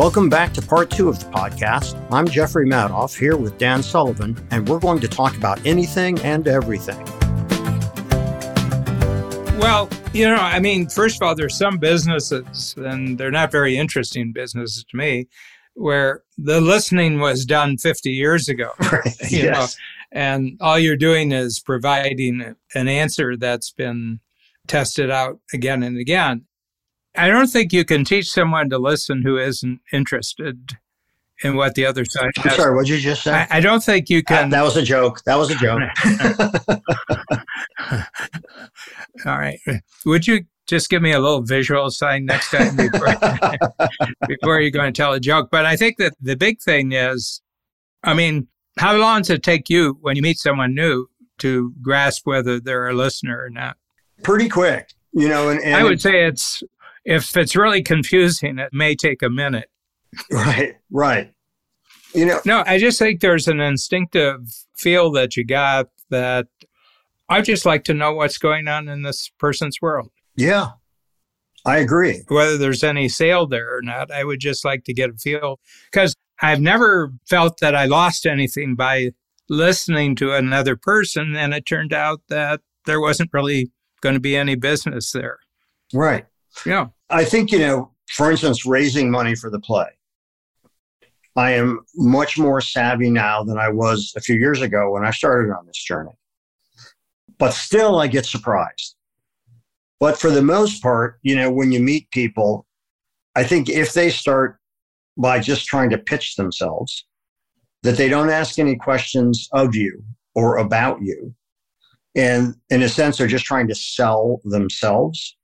Welcome 0.00 0.30
back 0.30 0.54
to 0.54 0.62
part 0.62 0.88
two 0.88 1.10
of 1.10 1.18
the 1.18 1.26
podcast. 1.26 1.94
I'm 2.10 2.26
Jeffrey 2.26 2.66
Madoff 2.66 3.14
here 3.14 3.36
with 3.36 3.58
Dan 3.58 3.82
Sullivan, 3.82 4.34
and 4.50 4.66
we're 4.66 4.78
going 4.78 4.98
to 5.00 5.08
talk 5.08 5.36
about 5.36 5.60
anything 5.66 6.18
and 6.20 6.48
everything. 6.48 7.04
Well, 9.58 9.90
you 10.14 10.26
know, 10.26 10.36
I 10.36 10.58
mean, 10.58 10.88
first 10.88 11.16
of 11.16 11.28
all, 11.28 11.34
there's 11.34 11.54
some 11.54 11.76
businesses, 11.76 12.74
and 12.78 13.18
they're 13.18 13.30
not 13.30 13.52
very 13.52 13.76
interesting 13.76 14.32
businesses 14.32 14.84
to 14.84 14.96
me, 14.96 15.28
where 15.74 16.22
the 16.38 16.62
listening 16.62 17.20
was 17.20 17.44
done 17.44 17.76
50 17.76 18.10
years 18.10 18.48
ago. 18.48 18.70
Right. 18.90 19.14
You 19.30 19.42
yes. 19.42 19.76
know, 20.14 20.18
and 20.18 20.56
all 20.62 20.78
you're 20.78 20.96
doing 20.96 21.30
is 21.30 21.60
providing 21.60 22.56
an 22.74 22.88
answer 22.88 23.36
that's 23.36 23.70
been 23.70 24.20
tested 24.66 25.10
out 25.10 25.40
again 25.52 25.82
and 25.82 25.98
again. 25.98 26.46
I 27.16 27.28
don't 27.28 27.48
think 27.48 27.72
you 27.72 27.84
can 27.84 28.04
teach 28.04 28.30
someone 28.30 28.70
to 28.70 28.78
listen 28.78 29.22
who 29.22 29.36
isn't 29.38 29.80
interested 29.92 30.76
in 31.42 31.56
what 31.56 31.74
the 31.74 31.86
other 31.86 32.04
side 32.04 32.30
I'm 32.38 32.42
has. 32.44 32.56
sorry, 32.56 32.74
what 32.74 32.86
did 32.86 32.94
you 32.94 33.00
just 33.00 33.22
say? 33.24 33.32
I, 33.32 33.46
I 33.50 33.60
don't 33.60 33.82
think 33.82 34.08
you 34.10 34.18
Uh, 34.18 34.22
can. 34.28 34.50
that 34.50 34.62
was 34.62 34.76
a 34.76 34.82
joke. 34.82 35.22
That 35.24 35.36
was 35.36 35.50
a 35.50 35.54
joke. 35.56 35.80
All 39.26 39.38
right. 39.38 39.58
Would 40.06 40.26
you 40.26 40.44
just 40.66 40.88
give 40.90 41.02
me 41.02 41.12
a 41.12 41.18
little 41.18 41.42
visual 41.42 41.90
sign 41.90 42.26
next 42.26 42.50
time 42.50 42.76
before, 42.76 43.08
before 44.28 44.60
you're 44.60 44.70
going 44.70 44.92
to 44.92 44.96
tell 44.96 45.12
a 45.12 45.20
joke? 45.20 45.48
But 45.50 45.66
I 45.66 45.76
think 45.76 45.96
that 45.98 46.14
the 46.20 46.36
big 46.36 46.60
thing 46.60 46.92
is, 46.92 47.40
I 48.04 48.14
mean, 48.14 48.48
how 48.78 48.96
long 48.96 49.22
does 49.22 49.30
it 49.30 49.42
take 49.42 49.68
you 49.68 49.98
when 50.00 50.16
you 50.16 50.22
meet 50.22 50.38
someone 50.38 50.74
new 50.74 51.06
to 51.38 51.72
grasp 51.82 52.26
whether 52.26 52.60
they're 52.60 52.88
a 52.88 52.94
listener 52.94 53.42
or 53.42 53.50
not? 53.50 53.76
Pretty 54.22 54.48
quick, 54.48 54.92
you 55.12 55.28
know. 55.28 55.48
And, 55.48 55.60
and 55.62 55.74
I 55.74 55.82
would 55.82 56.00
say 56.00 56.24
it's, 56.26 56.62
if 57.10 57.36
it's 57.36 57.56
really 57.56 57.82
confusing, 57.82 58.58
it 58.58 58.70
may 58.72 58.94
take 58.94 59.22
a 59.22 59.28
minute. 59.30 59.68
right, 60.30 60.76
right. 60.90 61.32
You 62.14 62.26
know, 62.26 62.40
No, 62.44 62.64
I 62.66 62.78
just 62.78 62.98
think 62.98 63.20
there's 63.20 63.46
an 63.48 63.60
instinctive 63.60 64.40
feel 64.76 65.10
that 65.12 65.36
you 65.36 65.44
got 65.44 65.88
that 66.10 66.46
I 67.28 67.40
just 67.42 67.64
like 67.64 67.84
to 67.84 67.94
know 67.94 68.12
what's 68.14 68.38
going 68.38 68.66
on 68.66 68.88
in 68.88 69.02
this 69.02 69.30
person's 69.38 69.78
world. 69.80 70.10
yeah, 70.36 70.70
I 71.64 71.78
agree. 71.78 72.22
whether 72.28 72.56
there's 72.56 72.82
any 72.82 73.08
sale 73.08 73.46
there 73.46 73.76
or 73.76 73.82
not. 73.82 74.10
I 74.10 74.24
would 74.24 74.40
just 74.40 74.64
like 74.64 74.84
to 74.84 74.94
get 74.94 75.10
a 75.10 75.14
feel 75.14 75.60
because 75.92 76.14
I've 76.42 76.60
never 76.60 77.12
felt 77.28 77.60
that 77.60 77.76
I 77.76 77.84
lost 77.84 78.26
anything 78.26 78.74
by 78.74 79.10
listening 79.48 80.16
to 80.16 80.32
another 80.32 80.74
person. 80.74 81.36
And 81.36 81.52
it 81.52 81.66
turned 81.66 81.92
out 81.92 82.22
that 82.28 82.60
there 82.86 83.00
wasn't 83.00 83.30
really 83.32 83.70
going 84.00 84.14
to 84.14 84.20
be 84.20 84.36
any 84.36 84.54
business 84.54 85.12
there. 85.12 85.38
Right. 85.92 86.24
Yeah. 86.66 86.88
I 87.08 87.24
think, 87.24 87.52
you 87.52 87.58
know, 87.58 87.92
for 88.08 88.30
instance, 88.30 88.66
raising 88.66 89.10
money 89.10 89.34
for 89.34 89.50
the 89.50 89.60
play. 89.60 89.86
I 91.36 91.52
am 91.52 91.80
much 91.94 92.38
more 92.38 92.60
savvy 92.60 93.08
now 93.08 93.44
than 93.44 93.56
I 93.58 93.68
was 93.68 94.12
a 94.16 94.20
few 94.20 94.36
years 94.36 94.62
ago 94.62 94.90
when 94.90 95.04
I 95.04 95.10
started 95.10 95.52
on 95.52 95.66
this 95.66 95.82
journey. 95.82 96.12
But 97.38 97.54
still, 97.54 98.00
I 98.00 98.08
get 98.08 98.26
surprised. 98.26 98.96
But 100.00 100.18
for 100.18 100.30
the 100.30 100.42
most 100.42 100.82
part, 100.82 101.18
you 101.22 101.36
know, 101.36 101.50
when 101.50 101.72
you 101.72 101.80
meet 101.80 102.10
people, 102.10 102.66
I 103.36 103.44
think 103.44 103.68
if 103.68 103.92
they 103.92 104.10
start 104.10 104.58
by 105.16 105.38
just 105.38 105.66
trying 105.66 105.90
to 105.90 105.98
pitch 105.98 106.36
themselves, 106.36 107.06
that 107.82 107.96
they 107.96 108.08
don't 108.08 108.30
ask 108.30 108.58
any 108.58 108.76
questions 108.76 109.48
of 109.52 109.74
you 109.74 110.02
or 110.34 110.58
about 110.58 111.00
you, 111.00 111.34
and 112.14 112.54
in 112.70 112.82
a 112.82 112.88
sense, 112.88 113.18
they're 113.18 113.26
just 113.26 113.44
trying 113.44 113.68
to 113.68 113.74
sell 113.74 114.40
themselves, 114.44 115.36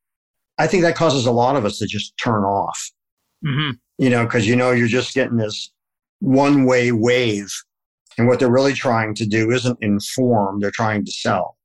I 0.59 0.67
think 0.67 0.83
that 0.83 0.97
causes 0.97 1.27
a 1.27 1.33
lot 1.33 1.57
of 1.57 1.65
us 1.65 1.79
to 1.79 1.87
just 1.87 2.17
turn 2.17 2.45
off, 2.45 2.91
hmm 3.45 3.71
you 3.99 4.11
know, 4.11 4.25
because 4.25 4.47
you 4.47 4.57
know 4.57 4.73
you're 4.73 4.89
just 4.89 5.15
getting 5.15 5.39
this 5.39 5.73
one 6.21 6.65
way 6.67 6.93
wave. 6.93 7.51
And 8.19 8.27
what 8.27 8.39
they're 8.39 8.51
really 8.51 8.73
trying 8.73 9.15
to 9.15 9.27
do 9.27 9.51
isn't 9.51 9.79
inform, 9.81 10.61
they're 10.61 10.71
trying 10.71 11.05
to 11.05 11.13
sell. 11.13 11.57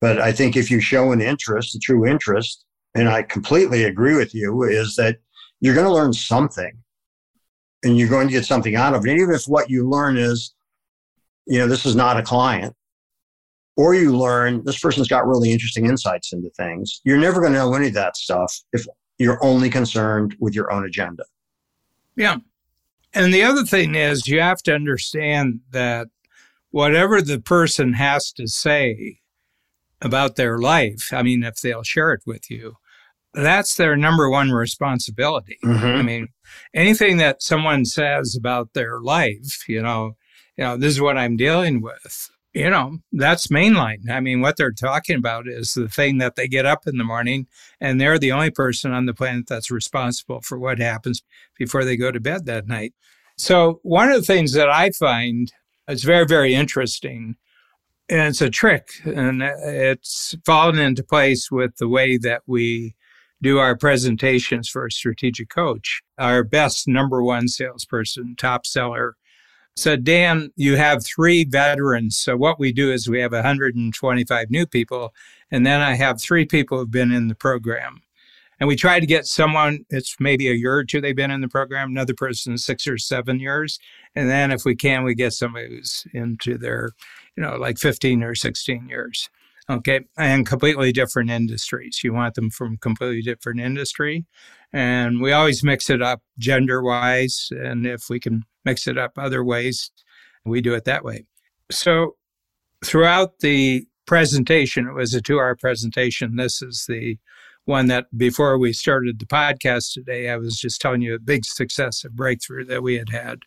But 0.00 0.20
I 0.20 0.32
think 0.32 0.56
if 0.56 0.70
you 0.70 0.80
show 0.80 1.12
an 1.12 1.20
interest, 1.20 1.74
a 1.74 1.78
true 1.78 2.06
interest, 2.06 2.64
and 2.94 3.08
I 3.08 3.22
completely 3.22 3.84
agree 3.84 4.16
with 4.16 4.34
you, 4.34 4.62
is 4.64 4.96
that 4.96 5.18
you're 5.60 5.74
going 5.74 5.86
to 5.86 5.92
learn 5.92 6.12
something 6.12 6.72
and 7.82 7.96
you're 7.96 8.08
going 8.08 8.26
to 8.28 8.32
get 8.32 8.44
something 8.44 8.76
out 8.76 8.94
of 8.94 9.06
it. 9.06 9.10
And 9.10 9.20
even 9.20 9.34
if 9.34 9.44
what 9.44 9.70
you 9.70 9.88
learn 9.88 10.16
is, 10.16 10.54
you 11.46 11.58
know, 11.58 11.66
this 11.66 11.86
is 11.86 11.96
not 11.96 12.18
a 12.18 12.22
client, 12.22 12.74
or 13.76 13.94
you 13.94 14.16
learn 14.16 14.62
this 14.64 14.78
person's 14.78 15.08
got 15.08 15.26
really 15.26 15.50
interesting 15.50 15.86
insights 15.86 16.32
into 16.32 16.50
things, 16.50 17.00
you're 17.04 17.18
never 17.18 17.40
going 17.40 17.52
to 17.52 17.58
know 17.58 17.74
any 17.74 17.88
of 17.88 17.94
that 17.94 18.16
stuff 18.16 18.54
if 18.72 18.86
you're 19.18 19.42
only 19.44 19.70
concerned 19.70 20.36
with 20.40 20.54
your 20.54 20.72
own 20.72 20.84
agenda. 20.84 21.24
Yeah. 22.16 22.36
And 23.14 23.32
the 23.32 23.42
other 23.42 23.64
thing 23.64 23.94
is, 23.94 24.26
you 24.26 24.40
have 24.40 24.62
to 24.62 24.74
understand 24.74 25.60
that 25.70 26.08
whatever 26.70 27.20
the 27.20 27.40
person 27.40 27.92
has 27.94 28.32
to 28.32 28.46
say 28.46 29.18
about 30.00 30.36
their 30.36 30.58
life, 30.58 31.12
I 31.12 31.22
mean, 31.22 31.42
if 31.42 31.60
they'll 31.60 31.82
share 31.82 32.12
it 32.12 32.22
with 32.26 32.50
you, 32.50 32.76
that's 33.34 33.76
their 33.76 33.96
number 33.96 34.28
one 34.28 34.50
responsibility. 34.50 35.58
Mm-hmm. 35.64 35.86
I 35.86 36.02
mean, 36.02 36.28
anything 36.74 37.18
that 37.18 37.42
someone 37.42 37.84
says 37.84 38.36
about 38.38 38.74
their 38.74 39.00
life, 39.00 39.64
you 39.68 39.82
know, 39.82 40.12
you 40.56 40.64
know, 40.64 40.76
this 40.76 40.92
is 40.92 41.00
what 41.00 41.16
I'm 41.16 41.36
dealing 41.36 41.80
with. 41.80 42.30
You 42.54 42.68
know, 42.68 42.98
that's 43.12 43.46
mainline. 43.46 44.10
I 44.10 44.20
mean, 44.20 44.42
what 44.42 44.58
they're 44.58 44.72
talking 44.72 45.16
about 45.16 45.48
is 45.48 45.72
the 45.72 45.88
thing 45.88 46.18
that 46.18 46.36
they 46.36 46.48
get 46.48 46.66
up 46.66 46.86
in 46.86 46.98
the 46.98 47.04
morning 47.04 47.46
and 47.80 47.98
they're 47.98 48.18
the 48.18 48.32
only 48.32 48.50
person 48.50 48.92
on 48.92 49.06
the 49.06 49.14
planet 49.14 49.46
that's 49.48 49.70
responsible 49.70 50.42
for 50.42 50.58
what 50.58 50.78
happens 50.78 51.22
before 51.58 51.82
they 51.84 51.96
go 51.96 52.10
to 52.10 52.20
bed 52.20 52.44
that 52.44 52.66
night. 52.66 52.92
So, 53.38 53.80
one 53.82 54.10
of 54.10 54.16
the 54.16 54.26
things 54.26 54.52
that 54.52 54.68
I 54.68 54.90
find 54.90 55.50
is 55.88 56.04
very, 56.04 56.26
very 56.26 56.54
interesting, 56.54 57.36
and 58.08 58.28
it's 58.28 58.42
a 58.42 58.50
trick, 58.50 58.88
and 59.04 59.42
it's 59.42 60.34
fallen 60.44 60.78
into 60.78 61.02
place 61.02 61.50
with 61.50 61.76
the 61.76 61.88
way 61.88 62.18
that 62.18 62.42
we 62.46 62.94
do 63.40 63.58
our 63.58 63.76
presentations 63.76 64.68
for 64.68 64.86
a 64.86 64.92
strategic 64.92 65.48
coach. 65.48 66.02
Our 66.18 66.44
best 66.44 66.86
number 66.86 67.22
one 67.22 67.48
salesperson, 67.48 68.36
top 68.36 68.66
seller, 68.66 69.16
said, 69.76 70.04
Dan, 70.04 70.50
you 70.56 70.76
have 70.76 71.04
three 71.04 71.44
veterans. 71.44 72.16
So 72.16 72.36
what 72.36 72.58
we 72.58 72.72
do 72.72 72.92
is 72.92 73.08
we 73.08 73.20
have 73.20 73.32
125 73.32 74.50
new 74.50 74.66
people, 74.66 75.14
and 75.50 75.64
then 75.64 75.80
I 75.80 75.94
have 75.94 76.20
three 76.20 76.44
people 76.44 76.78
who've 76.78 76.90
been 76.90 77.12
in 77.12 77.28
the 77.28 77.34
program. 77.34 78.02
And 78.60 78.68
we 78.68 78.76
try 78.76 79.00
to 79.00 79.06
get 79.06 79.26
someone, 79.26 79.84
it's 79.90 80.14
maybe 80.20 80.48
a 80.48 80.54
year 80.54 80.74
or 80.74 80.84
two 80.84 81.00
they've 81.00 81.16
been 81.16 81.32
in 81.32 81.40
the 81.40 81.48
program, 81.48 81.90
another 81.90 82.14
person 82.14 82.56
six 82.56 82.86
or 82.86 82.96
seven 82.96 83.40
years. 83.40 83.80
And 84.14 84.30
then 84.30 84.52
if 84.52 84.64
we 84.64 84.76
can, 84.76 85.02
we 85.02 85.16
get 85.16 85.32
somebody 85.32 85.68
who's 85.68 86.06
into 86.14 86.56
their, 86.58 86.90
you 87.36 87.42
know, 87.42 87.56
like 87.56 87.78
15 87.78 88.22
or 88.22 88.36
16 88.36 88.88
years. 88.88 89.28
Okay. 89.68 90.02
And 90.16 90.46
completely 90.46 90.92
different 90.92 91.30
industries. 91.30 92.04
You 92.04 92.12
want 92.12 92.34
them 92.34 92.50
from 92.50 92.76
completely 92.76 93.22
different 93.22 93.60
industry. 93.60 94.26
And 94.72 95.20
we 95.20 95.32
always 95.32 95.64
mix 95.64 95.90
it 95.90 96.00
up 96.00 96.22
gender 96.38 96.82
wise. 96.82 97.48
And 97.50 97.84
if 97.84 98.08
we 98.08 98.20
can 98.20 98.44
mix 98.64 98.86
it 98.86 98.98
up 98.98 99.12
other 99.16 99.44
ways, 99.44 99.90
we 100.44 100.60
do 100.60 100.74
it 100.74 100.84
that 100.84 101.04
way. 101.04 101.24
So 101.70 102.16
throughout 102.84 103.40
the 103.40 103.86
presentation, 104.06 104.86
it 104.86 104.94
was 104.94 105.14
a 105.14 105.20
two 105.20 105.38
hour 105.38 105.56
presentation. 105.56 106.36
This 106.36 106.62
is 106.62 106.86
the 106.88 107.18
one 107.64 107.86
that 107.86 108.06
before 108.16 108.58
we 108.58 108.72
started 108.72 109.18
the 109.18 109.26
podcast 109.26 109.92
today, 109.92 110.28
I 110.28 110.36
was 110.36 110.58
just 110.58 110.80
telling 110.80 111.02
you 111.02 111.14
a 111.14 111.20
big 111.20 111.44
success, 111.44 112.04
a 112.04 112.10
breakthrough 112.10 112.64
that 112.64 112.82
we 112.82 112.98
had 112.98 113.10
had 113.10 113.40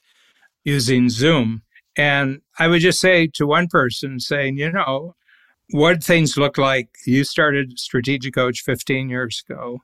using 0.64 1.10
Zoom. 1.10 1.64
And 1.98 2.42
I 2.58 2.68
would 2.68 2.82
just 2.82 3.00
say 3.00 3.28
to 3.34 3.46
one 3.46 3.68
person 3.68 4.20
saying, 4.20 4.58
you 4.58 4.72
know, 4.72 5.16
what 5.72 6.04
things 6.04 6.38
look 6.38 6.58
like. 6.58 6.90
You 7.06 7.24
started 7.24 7.80
Strategic 7.80 8.34
Coach 8.34 8.62
15 8.62 9.10
years 9.10 9.44
ago. 9.48 9.80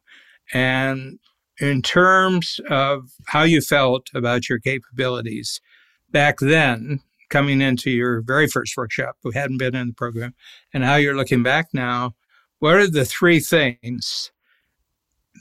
And 0.54 1.20
in 1.62 1.82
terms 1.84 2.60
of 2.70 3.12
how 3.28 3.44
you 3.44 3.62
felt 3.62 4.10
about 4.16 4.50
your 4.50 4.60
capabilities 4.60 5.62
back 6.10 6.40
then, 6.40 7.00
coming 7.30 7.62
into 7.62 7.92
your 7.92 8.22
very 8.22 8.48
first 8.48 8.76
workshop, 8.76 9.16
who 9.24 9.32
hadn't 9.32 9.60
been 9.60 9.76
in 9.76 9.88
the 9.88 9.94
program, 9.94 10.34
and 10.74 10.84
how 10.84 10.96
you're 10.96 11.16
looking 11.16 11.44
back 11.44 11.68
now, 11.72 12.14
what 12.60 12.76
are 12.76 12.88
the 12.90 13.06
three 13.06 13.40
things 13.40 14.32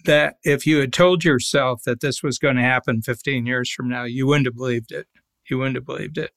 that 0.05 0.37
if 0.45 0.67
you 0.67 0.79
had 0.79 0.93
told 0.93 1.25
yourself 1.25 1.83
that 1.85 2.01
this 2.01 2.23
was 2.23 2.39
going 2.39 2.57
to 2.57 2.63
happen 2.63 3.03
15 3.03 3.47
years 3.47 3.71
from 3.71 3.89
now, 3.89 4.05
you 4.05 4.27
wouldn't 4.27 4.47
have 4.47 4.57
believed 4.57 4.93
it? 4.93 5.09
You 5.49 5.59
wouldn't 5.59 5.77
have 5.77 5.87
believed 5.87 6.19
it. 6.19 6.33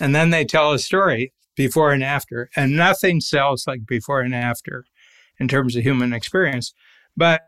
And 0.00 0.14
then 0.14 0.30
they 0.30 0.44
tell 0.44 0.72
a 0.72 0.78
story 0.78 1.32
before 1.56 1.92
and 1.92 2.02
after, 2.02 2.48
and 2.56 2.76
nothing 2.76 3.20
sells 3.20 3.66
like 3.66 3.86
before 3.86 4.20
and 4.20 4.34
after 4.34 4.86
in 5.38 5.48
terms 5.48 5.76
of 5.76 5.82
human 5.82 6.12
experience. 6.12 6.74
But 7.16 7.42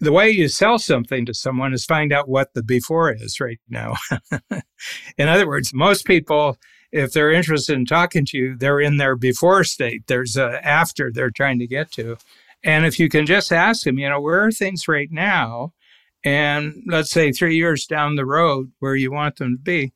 the 0.00 0.12
way 0.12 0.30
you 0.30 0.48
sell 0.48 0.78
something 0.78 1.26
to 1.26 1.34
someone 1.34 1.72
is 1.72 1.84
find 1.84 2.12
out 2.12 2.28
what 2.28 2.54
the 2.54 2.62
before 2.62 3.12
is 3.12 3.40
right 3.40 3.60
now. 3.68 3.94
in 5.18 5.28
other 5.28 5.46
words, 5.46 5.74
most 5.74 6.04
people, 6.06 6.56
if 6.92 7.12
they're 7.12 7.32
interested 7.32 7.76
in 7.76 7.84
talking 7.84 8.24
to 8.26 8.38
you, 8.38 8.56
they're 8.56 8.80
in 8.80 8.96
their 8.96 9.16
before 9.16 9.64
state. 9.64 10.06
There's 10.06 10.36
a 10.36 10.64
after 10.66 11.10
they're 11.12 11.30
trying 11.30 11.58
to 11.58 11.66
get 11.66 11.90
to. 11.92 12.16
And 12.64 12.86
if 12.86 12.98
you 12.98 13.08
can 13.08 13.26
just 13.26 13.52
ask 13.52 13.84
them, 13.84 13.98
you 13.98 14.08
know, 14.08 14.20
where 14.20 14.44
are 14.44 14.52
things 14.52 14.88
right 14.88 15.10
now? 15.10 15.72
and 16.24 16.82
let's 16.86 17.10
say 17.10 17.32
three 17.32 17.56
years 17.56 17.86
down 17.86 18.16
the 18.16 18.26
road 18.26 18.72
where 18.80 18.96
you 18.96 19.12
want 19.12 19.36
them 19.36 19.56
to 19.56 19.62
be, 19.62 19.92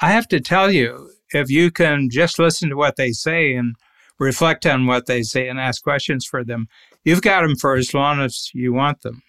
I 0.00 0.10
have 0.10 0.28
to 0.28 0.40
tell 0.40 0.70
you, 0.70 1.10
if 1.32 1.50
you 1.50 1.70
can 1.70 2.08
just 2.10 2.38
listen 2.38 2.70
to 2.70 2.76
what 2.76 2.96
they 2.96 3.12
say 3.12 3.54
and 3.54 3.76
reflect 4.18 4.64
on 4.64 4.86
what 4.86 5.06
they 5.06 5.22
say 5.22 5.48
and 5.48 5.58
ask 5.58 5.82
questions 5.82 6.24
for 6.24 6.44
them, 6.44 6.68
you've 7.04 7.22
got 7.22 7.42
them 7.42 7.56
for 7.56 7.74
as 7.74 7.92
long 7.92 8.20
as 8.20 8.50
you 8.54 8.72
want 8.72 9.02
them. 9.02 9.22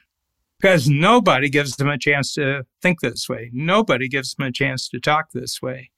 Because 0.60 0.90
nobody 0.90 1.50
gives 1.50 1.76
them 1.76 1.88
a 1.88 1.98
chance 1.98 2.34
to 2.34 2.66
think 2.82 3.02
this 3.02 3.30
way. 3.30 3.52
Nobody 3.54 4.08
gives 4.08 4.34
them 4.34 4.48
a 4.48 4.52
chance 4.52 4.90
to 4.90 5.00
talk 5.00 5.28
this 5.32 5.62
way. 5.62 5.92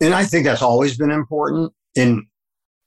And 0.00 0.12
I 0.12 0.24
think 0.24 0.44
that's 0.44 0.62
always 0.62 0.98
been 0.98 1.10
important 1.10 1.72
in 1.94 2.26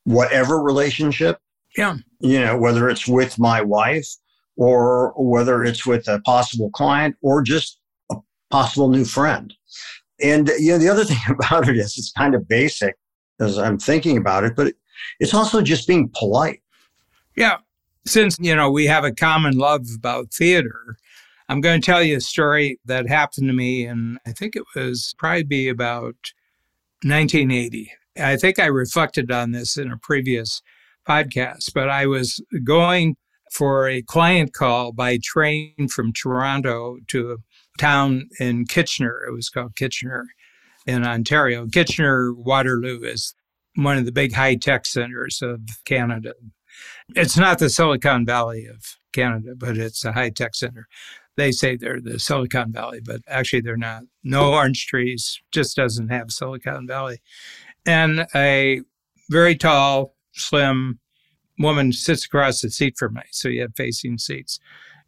whatever 0.03 0.61
relationship. 0.61 1.39
Yeah. 1.75 1.97
You 2.19 2.39
know, 2.39 2.57
whether 2.57 2.89
it's 2.89 3.07
with 3.07 3.39
my 3.39 3.61
wife 3.61 4.07
or 4.55 5.13
whether 5.17 5.63
it's 5.63 5.85
with 5.85 6.07
a 6.07 6.19
possible 6.21 6.69
client 6.71 7.15
or 7.21 7.41
just 7.41 7.79
a 8.11 8.17
possible 8.51 8.89
new 8.89 9.05
friend. 9.05 9.53
And, 10.21 10.49
you 10.59 10.73
know, 10.73 10.77
the 10.77 10.89
other 10.89 11.05
thing 11.05 11.17
about 11.29 11.67
it 11.69 11.77
is 11.77 11.97
it's 11.97 12.11
kind 12.11 12.35
of 12.35 12.47
basic 12.47 12.95
as 13.39 13.57
I'm 13.57 13.79
thinking 13.79 14.17
about 14.17 14.43
it, 14.43 14.55
but 14.55 14.73
it's 15.19 15.33
also 15.33 15.61
just 15.61 15.87
being 15.87 16.11
polite. 16.13 16.61
Yeah. 17.35 17.57
Since, 18.05 18.37
you 18.39 18.55
know, 18.55 18.71
we 18.71 18.85
have 18.87 19.03
a 19.03 19.11
common 19.11 19.57
love 19.57 19.85
about 19.95 20.33
theater, 20.33 20.97
I'm 21.47 21.61
going 21.61 21.81
to 21.81 21.85
tell 21.85 22.03
you 22.03 22.17
a 22.17 22.21
story 22.21 22.79
that 22.85 23.07
happened 23.07 23.47
to 23.47 23.53
me, 23.53 23.85
and 23.85 24.19
I 24.25 24.31
think 24.31 24.55
it 24.55 24.63
was 24.75 25.13
probably 25.17 25.67
about 25.67 26.15
1980. 27.03 27.91
I 28.17 28.37
think 28.37 28.59
I 28.59 28.65
reflected 28.65 29.31
on 29.31 29.51
this 29.51 29.77
in 29.77 29.91
a 29.91 29.97
previous 29.97 30.61
podcast, 31.07 31.73
but 31.73 31.89
I 31.89 32.05
was 32.05 32.41
going 32.63 33.15
for 33.51 33.87
a 33.87 34.03
client 34.03 34.53
call 34.53 34.91
by 34.91 35.17
train 35.23 35.87
from 35.91 36.13
Toronto 36.13 36.97
to 37.07 37.31
a 37.31 37.37
town 37.79 38.29
in 38.39 38.65
Kitchener. 38.65 39.25
It 39.27 39.33
was 39.33 39.49
called 39.49 39.75
Kitchener 39.75 40.25
in 40.85 41.05
Ontario. 41.05 41.67
Kitchener 41.67 42.33
Waterloo 42.33 43.01
is 43.01 43.33
one 43.75 43.97
of 43.97 44.05
the 44.05 44.11
big 44.11 44.33
high 44.33 44.55
tech 44.55 44.85
centers 44.85 45.41
of 45.41 45.61
Canada. 45.85 46.33
It's 47.15 47.37
not 47.37 47.59
the 47.59 47.69
Silicon 47.69 48.25
Valley 48.25 48.65
of 48.65 48.97
Canada, 49.13 49.53
but 49.57 49.77
it's 49.77 50.05
a 50.05 50.11
high 50.11 50.29
tech 50.29 50.55
center. 50.55 50.87
They 51.35 51.51
say 51.51 51.75
they're 51.75 52.01
the 52.01 52.19
Silicon 52.19 52.71
Valley, 52.71 52.99
but 53.03 53.21
actually 53.27 53.61
they're 53.61 53.77
not. 53.77 54.03
No 54.23 54.53
orange 54.53 54.87
trees, 54.87 55.41
just 55.51 55.75
doesn't 55.75 56.09
have 56.09 56.31
Silicon 56.31 56.85
Valley. 56.85 57.21
And 57.85 58.27
a 58.35 58.81
very 59.29 59.55
tall, 59.55 60.15
slim 60.33 60.99
woman 61.57 61.91
sits 61.91 62.25
across 62.25 62.61
the 62.61 62.69
seat 62.69 62.97
from 62.97 63.15
me. 63.15 63.21
So 63.31 63.49
you 63.49 63.61
have 63.61 63.75
facing 63.75 64.17
seats. 64.17 64.59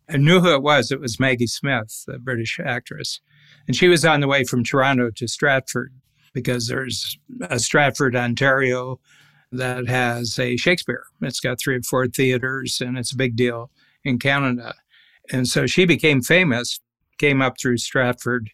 I 0.10 0.18
knew 0.18 0.40
who 0.40 0.54
it 0.54 0.64
was. 0.64 0.92
It 0.92 1.00
was 1.00 1.20
Maggie 1.20 1.48
Smith, 1.48 2.04
the 2.08 2.20
British 2.20 2.60
actress. 2.64 3.22
And 3.68 3.76
she 3.76 3.88
was 3.88 4.04
on 4.04 4.20
the 4.20 4.28
way 4.28 4.44
from 4.44 4.64
Toronto 4.64 5.12
to 5.12 5.28
Stratford 5.28 5.94
because 6.34 6.68
there's 6.68 7.18
a 7.42 7.60
Stratford, 7.60 8.16
Ontario 8.16 9.00
that 9.52 9.88
has 9.88 10.40
a 10.40 10.58
Shakespeare. 10.58 11.06
It's 11.22 11.40
got 11.40 11.60
three 11.60 11.76
or 11.76 11.84
four 11.84 12.08
theaters 12.08 12.82
and 12.82 12.98
it's 12.98 13.12
a 13.12 13.18
big 13.18 13.36
deal 13.36 13.70
in 14.04 14.20
Canada. 14.20 14.76
And 15.32 15.48
so 15.48 15.68
she 15.68 15.86
became 15.86 16.22
famous, 16.22 16.80
came 17.18 17.42
up 17.42 17.60
through 17.60 17.78
Stratford 17.78 18.52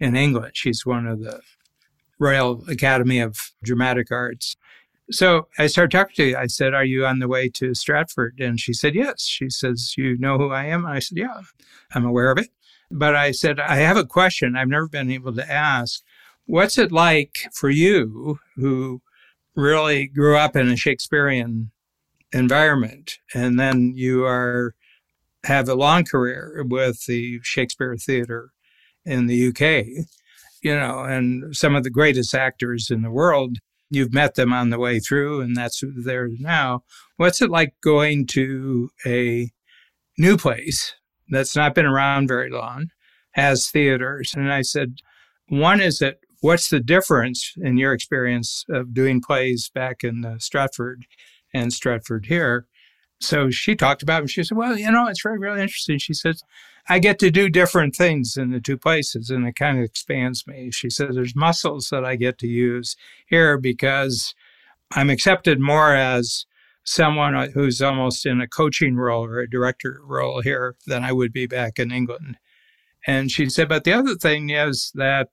in 0.00 0.16
England. 0.16 0.52
She's 0.54 0.86
one 0.86 1.06
of 1.06 1.20
the 1.20 1.40
Royal 2.18 2.64
Academy 2.68 3.20
of 3.20 3.52
Dramatic 3.62 4.10
Arts 4.10 4.56
so 5.10 5.48
I 5.58 5.66
started 5.68 5.90
talking 5.90 6.14
to 6.16 6.32
her. 6.32 6.38
I 6.38 6.46
said, 6.46 6.74
Are 6.74 6.84
you 6.84 7.06
on 7.06 7.18
the 7.18 7.28
way 7.28 7.48
to 7.50 7.74
Stratford? 7.74 8.40
And 8.40 8.60
she 8.60 8.72
said, 8.72 8.94
Yes. 8.94 9.22
She 9.26 9.48
says, 9.48 9.94
You 9.96 10.18
know 10.18 10.38
who 10.38 10.50
I 10.50 10.66
am? 10.66 10.84
And 10.84 10.94
I 10.94 10.98
said, 10.98 11.18
Yeah, 11.18 11.40
I'm 11.94 12.04
aware 12.04 12.30
of 12.30 12.38
it. 12.38 12.50
But 12.90 13.16
I 13.16 13.32
said, 13.32 13.60
I 13.60 13.76
have 13.76 13.96
a 13.96 14.04
question 14.04 14.56
I've 14.56 14.68
never 14.68 14.88
been 14.88 15.10
able 15.10 15.34
to 15.34 15.50
ask. 15.50 16.02
What's 16.46 16.78
it 16.78 16.92
like 16.92 17.40
for 17.52 17.70
you 17.70 18.38
who 18.56 19.02
really 19.58 20.06
grew 20.06 20.36
up 20.36 20.56
in 20.56 20.68
a 20.68 20.76
Shakespearean 20.76 21.70
environment 22.32 23.18
and 23.34 23.58
then 23.58 23.92
you 23.94 24.24
are 24.24 24.74
have 25.44 25.68
a 25.68 25.74
long 25.74 26.04
career 26.04 26.64
with 26.68 27.06
the 27.06 27.40
Shakespeare 27.42 27.96
Theatre 27.96 28.50
in 29.04 29.26
the 29.26 29.48
UK, 29.48 30.04
you 30.62 30.74
know, 30.74 31.00
and 31.00 31.56
some 31.56 31.74
of 31.74 31.84
the 31.84 31.90
greatest 31.90 32.34
actors 32.34 32.90
in 32.90 33.02
the 33.02 33.10
world 33.10 33.58
You've 33.90 34.12
met 34.12 34.34
them 34.34 34.52
on 34.52 34.68
the 34.68 34.78
way 34.78 34.98
through, 34.98 35.40
and 35.40 35.56
that's 35.56 35.78
who 35.78 36.02
they're 36.02 36.28
now. 36.38 36.84
What's 37.16 37.40
it 37.40 37.50
like 37.50 37.74
going 37.82 38.26
to 38.28 38.90
a 39.06 39.50
new 40.18 40.36
place 40.36 40.94
that's 41.30 41.56
not 41.56 41.74
been 41.74 41.86
around 41.86 42.28
very 42.28 42.50
long, 42.50 42.90
has 43.32 43.70
theaters? 43.70 44.34
And 44.36 44.52
I 44.52 44.60
said, 44.60 44.96
one 45.48 45.80
is 45.80 46.00
that 46.00 46.18
what's 46.40 46.70
the 46.70 46.80
difference 46.80 47.54
in 47.56 47.76
your 47.76 47.92
experience 47.92 48.64
of 48.68 48.94
doing 48.94 49.20
plays 49.20 49.70
back 49.74 50.04
in 50.04 50.24
uh, 50.24 50.38
Stratford 50.38 51.06
and 51.52 51.72
Stratford 51.72 52.26
here? 52.26 52.66
So 53.20 53.50
she 53.50 53.74
talked 53.74 54.02
about 54.02 54.22
it. 54.22 54.30
She 54.30 54.44
said, 54.44 54.56
Well, 54.56 54.78
you 54.78 54.90
know, 54.90 55.08
it's 55.08 55.24
really, 55.24 55.38
really 55.38 55.60
interesting. 55.60 55.98
She 55.98 56.14
says, 56.14 56.42
I 56.88 56.98
get 56.98 57.18
to 57.18 57.30
do 57.30 57.50
different 57.50 57.94
things 57.94 58.36
in 58.36 58.50
the 58.50 58.60
two 58.60 58.78
places 58.78 59.28
and 59.28 59.46
it 59.46 59.56
kind 59.56 59.78
of 59.78 59.84
expands 59.84 60.46
me. 60.46 60.70
She 60.70 60.88
says 60.88 61.14
there's 61.14 61.36
muscles 61.36 61.90
that 61.90 62.04
I 62.04 62.16
get 62.16 62.38
to 62.38 62.46
use 62.46 62.96
here 63.26 63.58
because 63.58 64.34
I'm 64.92 65.10
accepted 65.10 65.60
more 65.60 65.94
as 65.94 66.46
someone 66.84 67.50
who's 67.52 67.82
almost 67.82 68.24
in 68.24 68.40
a 68.40 68.48
coaching 68.48 68.96
role 68.96 69.26
or 69.26 69.40
a 69.40 69.50
director 69.50 70.00
role 70.02 70.40
here 70.40 70.76
than 70.86 71.04
I 71.04 71.12
would 71.12 71.32
be 71.32 71.46
back 71.46 71.78
in 71.78 71.92
England. 71.92 72.38
And 73.06 73.30
she 73.30 73.50
said, 73.50 73.68
but 73.68 73.84
the 73.84 73.92
other 73.92 74.14
thing 74.14 74.48
is 74.50 74.90
that 74.94 75.28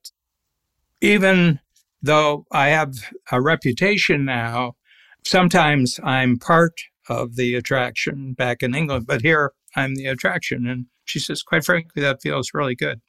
even 1.00 1.60
though 2.02 2.46
I 2.52 2.68
have 2.68 2.94
a 3.30 3.40
reputation 3.40 4.24
now, 4.24 4.74
sometimes 5.24 6.00
I'm 6.04 6.38
part 6.38 6.80
of 7.08 7.36
the 7.36 7.54
attraction 7.54 8.32
back 8.32 8.62
in 8.62 8.74
England, 8.74 9.06
but 9.06 9.22
here 9.22 9.52
I'm 9.74 9.94
the 9.94 10.06
attraction. 10.06 10.66
And 10.66 10.86
she 11.04 11.18
says, 11.18 11.42
quite 11.42 11.64
frankly, 11.64 12.02
that 12.02 12.22
feels 12.22 12.50
really 12.54 12.74
good. 12.74 13.00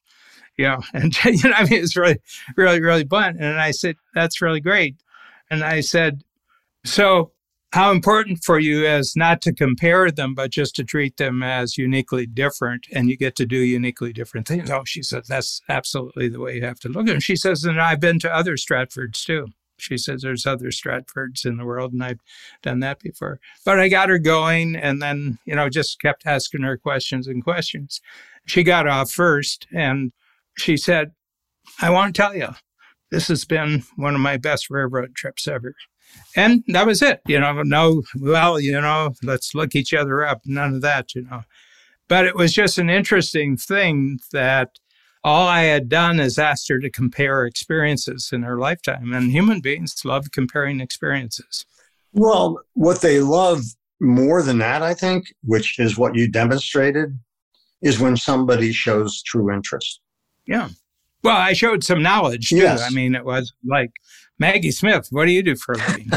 Know, 0.60 0.80
and 0.94 1.14
you 1.26 1.50
know, 1.50 1.56
I 1.56 1.64
mean, 1.66 1.84
it's 1.84 1.96
really, 1.96 2.18
really, 2.56 2.82
really 2.82 3.04
blunt. 3.04 3.38
And 3.40 3.60
I 3.60 3.72
said, 3.72 3.96
that's 4.16 4.42
really 4.42 4.62
great. 4.62 4.96
And 5.50 5.64
I 5.64 5.82
said, 5.82 6.24
so 6.84 7.32
how 7.78 7.92
important 7.92 8.44
for 8.44 8.58
you 8.58 8.88
is 8.88 9.16
not 9.16 9.40
to 9.40 9.54
compare 9.54 10.10
them, 10.10 10.34
but 10.34 10.50
just 10.50 10.76
to 10.76 10.84
treat 10.84 11.18
them 11.18 11.44
as 11.44 11.78
uniquely 11.78 12.26
different, 12.26 12.88
and 12.92 13.08
you 13.08 13.16
get 13.16 13.36
to 13.36 13.46
do 13.46 13.58
uniquely 13.58 14.12
different 14.12 14.48
things. 14.48 14.72
Oh, 14.72 14.82
she 14.84 15.04
said, 15.04 15.26
that's 15.28 15.62
absolutely 15.70 16.28
the 16.28 16.40
way 16.40 16.56
you 16.56 16.66
have 16.66 16.80
to 16.80 16.90
look 16.90 17.08
at 17.08 17.18
it. 17.18 17.22
She 17.22 17.36
says, 17.36 17.64
and 17.66 17.80
I've 17.80 18.00
been 18.00 18.18
to 18.22 18.36
other 18.36 18.56
Stratfords 18.56 19.24
too. 19.24 19.50
She 19.78 19.96
says 19.96 20.24
there's 20.24 20.48
other 20.48 20.70
Stratfords 20.70 21.46
in 21.46 21.58
the 21.58 21.66
world, 21.66 21.94
and 21.94 22.04
I've 22.04 22.22
done 22.64 22.80
that 22.80 23.00
before. 23.00 23.40
But 23.64 23.80
I 23.80 23.90
got 23.90 24.10
her 24.10 24.18
going, 24.18 24.76
and 24.76 25.00
then, 25.00 25.38
you 25.46 25.54
know, 25.54 25.70
just 25.70 26.02
kept 26.02 26.26
asking 26.26 26.64
her 26.64 26.78
questions 26.78 27.28
and 27.28 27.44
questions. 27.44 28.02
She 28.48 28.64
got 28.64 28.88
off 28.88 29.12
first, 29.12 29.68
and 29.72 30.14
she 30.58 30.78
said, 30.78 31.12
I 31.80 31.92
want 31.92 32.16
to 32.16 32.20
tell 32.20 32.36
you, 32.36 32.56
this 33.12 33.28
has 33.28 33.46
been 33.46 33.84
one 33.98 34.16
of 34.16 34.22
my 34.22 34.38
best 34.38 34.72
railroad 34.72 35.14
trips 35.14 35.48
ever. 35.48 35.76
And 36.36 36.64
that 36.68 36.86
was 36.86 37.02
it. 37.02 37.22
You 37.26 37.40
know, 37.40 37.64
no, 37.64 38.04
well, 38.20 38.60
you 38.60 38.80
know, 38.80 39.14
let's 39.24 39.56
look 39.56 39.76
each 39.76 39.94
other 39.94 40.26
up. 40.26 40.42
None 40.46 40.76
of 40.76 40.82
that, 40.82 41.16
you 41.16 41.24
know. 41.24 41.44
But 42.08 42.26
it 42.26 42.36
was 42.36 42.54
just 42.54 42.78
an 42.78 42.90
interesting 42.90 43.58
thing 43.58 44.20
that 44.32 44.80
all 45.24 45.48
I 45.48 45.64
had 45.64 45.90
done 45.90 46.20
is 46.20 46.40
asked 46.40 46.70
her 46.70 46.80
to 46.80 46.90
compare 46.90 47.46
experiences 47.46 48.30
in 48.32 48.44
her 48.44 48.58
lifetime. 48.58 49.14
And 49.14 49.32
human 49.32 49.60
beings 49.60 49.96
love 50.06 50.32
comparing 50.32 50.80
experiences. 50.80 51.66
Well, 52.14 52.62
what 52.74 53.02
they 53.02 53.20
love 53.20 53.62
more 54.00 54.42
than 54.42 54.60
that, 54.60 54.82
I 54.82 54.94
think, 54.94 55.34
which 55.44 55.80
is 55.80 55.98
what 55.98 56.16
you 56.16 56.30
demonstrated, 56.30 57.20
is 57.82 58.00
when 58.00 58.16
somebody 58.16 58.72
shows 58.72 59.22
true 59.24 59.52
interest. 59.52 60.00
Yeah. 60.46 60.70
Well, 61.28 61.38
I 61.38 61.54
showed 61.54 61.84
some 61.84 62.02
knowledge 62.02 62.50
too. 62.50 62.58
Yes. 62.58 62.82
I 62.82 62.90
mean, 62.90 63.16
it 63.16 63.26
was 63.26 63.54
like, 63.66 63.92
Maggie 64.40 64.72
Smith, 64.72 65.08
what 65.12 65.26
do 65.26 65.32
you 65.32 65.44
do 65.44 65.56
for 65.56 65.74
a 65.74 65.78
living? 65.78 66.10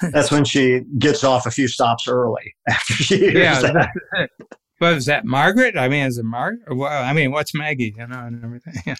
That's 0.12 0.30
when 0.30 0.44
she 0.44 0.82
gets 0.98 1.22
off 1.22 1.46
a 1.46 1.50
few 1.50 1.68
stops 1.68 2.08
early 2.08 2.54
after 2.68 2.94
she 2.94 3.18
hears 3.18 3.34
yeah, 3.34 3.60
that. 3.72 4.30
What 4.78 4.94
is 4.94 5.06
that, 5.06 5.24
Margaret? 5.24 5.76
I 5.76 5.88
mean, 5.88 6.06
is 6.06 6.18
it 6.18 6.24
Margaret? 6.24 6.76
Well, 6.76 7.02
I 7.02 7.12
mean, 7.12 7.30
what's 7.30 7.54
Maggie? 7.54 7.94
You 7.96 8.06
know, 8.06 8.18
and 8.18 8.42
everything. 8.44 8.74
Yeah. 8.86 8.96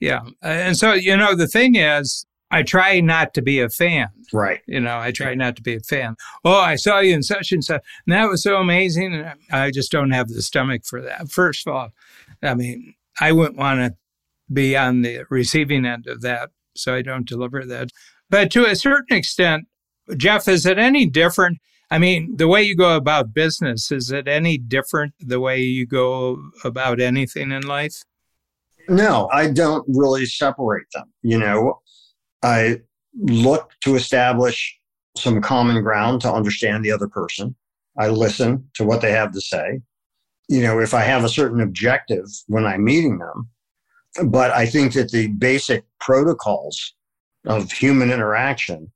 yeah. 0.00 0.20
And 0.42 0.76
so, 0.76 0.92
you 0.92 1.16
know, 1.16 1.34
the 1.34 1.46
thing 1.46 1.74
is, 1.74 2.24
I 2.50 2.62
try 2.62 3.00
not 3.00 3.34
to 3.34 3.42
be 3.42 3.60
a 3.60 3.68
fan. 3.68 4.08
Right. 4.32 4.60
You 4.66 4.80
know, 4.80 4.98
I 4.98 5.12
try 5.12 5.34
not 5.34 5.56
to 5.56 5.62
be 5.62 5.74
a 5.76 5.80
fan. 5.80 6.16
Oh, 6.44 6.58
I 6.58 6.76
saw 6.76 7.00
you 7.00 7.14
in 7.14 7.22
such 7.22 7.52
and 7.52 7.62
such. 7.62 7.82
And 8.06 8.14
that 8.14 8.28
was 8.28 8.42
so 8.42 8.56
amazing. 8.56 9.30
I 9.50 9.70
just 9.70 9.92
don't 9.92 10.12
have 10.12 10.28
the 10.28 10.40
stomach 10.40 10.86
for 10.86 11.02
that. 11.02 11.30
First 11.30 11.66
of 11.66 11.74
all, 11.74 11.90
I 12.42 12.54
mean, 12.54 12.94
I 13.20 13.32
wouldn't 13.32 13.58
want 13.58 13.80
to 13.80 13.96
be 14.52 14.76
on 14.76 15.02
the 15.02 15.24
receiving 15.30 15.84
end 15.84 16.06
of 16.06 16.20
that. 16.22 16.50
So 16.76 16.94
I 16.94 17.02
don't 17.02 17.28
deliver 17.28 17.64
that. 17.64 17.90
But 18.30 18.50
to 18.52 18.64
a 18.64 18.76
certain 18.76 19.16
extent, 19.16 19.66
Jeff, 20.16 20.48
is 20.48 20.64
it 20.64 20.78
any 20.78 21.06
different? 21.06 21.58
I 21.90 21.98
mean, 21.98 22.36
the 22.36 22.48
way 22.48 22.62
you 22.62 22.76
go 22.76 22.96
about 22.96 23.34
business, 23.34 23.90
is 23.90 24.10
it 24.10 24.28
any 24.28 24.58
different 24.58 25.14
the 25.18 25.40
way 25.40 25.60
you 25.60 25.86
go 25.86 26.38
about 26.62 27.00
anything 27.00 27.50
in 27.50 27.62
life? 27.62 28.02
No, 28.88 29.28
I 29.32 29.50
don't 29.50 29.84
really 29.88 30.26
separate 30.26 30.86
them. 30.92 31.12
You 31.22 31.38
know, 31.38 31.80
I 32.42 32.80
look 33.18 33.72
to 33.84 33.96
establish 33.96 34.78
some 35.16 35.40
common 35.40 35.82
ground 35.82 36.20
to 36.22 36.32
understand 36.32 36.84
the 36.84 36.92
other 36.92 37.08
person. 37.08 37.54
I 37.98 38.08
listen 38.08 38.68
to 38.74 38.84
what 38.84 39.00
they 39.00 39.10
have 39.12 39.32
to 39.32 39.40
say. 39.40 39.80
You 40.48 40.62
know, 40.62 40.80
if 40.80 40.94
I 40.94 41.02
have 41.02 41.24
a 41.24 41.28
certain 41.28 41.60
objective 41.60 42.26
when 42.46 42.64
I'm 42.64 42.84
meeting 42.84 43.18
them, 43.18 43.48
but 44.30 44.50
I 44.50 44.66
think 44.66 44.94
that 44.94 45.10
the 45.10 45.28
basic 45.28 45.84
protocols 46.00 46.94
of 47.46 47.70
human 47.70 48.10
interaction 48.10 48.90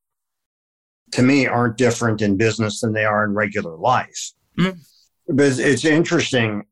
to 1.13 1.23
me 1.23 1.47
aren't 1.47 1.77
different 1.77 2.23
in 2.23 2.37
business 2.37 2.81
than 2.81 2.93
they 2.93 3.05
are 3.05 3.25
in 3.25 3.35
regular 3.35 3.77
life. 3.77 4.33
Mm. 4.59 4.79
But 5.29 5.59
it's 5.59 5.85
interesting. 5.85 6.65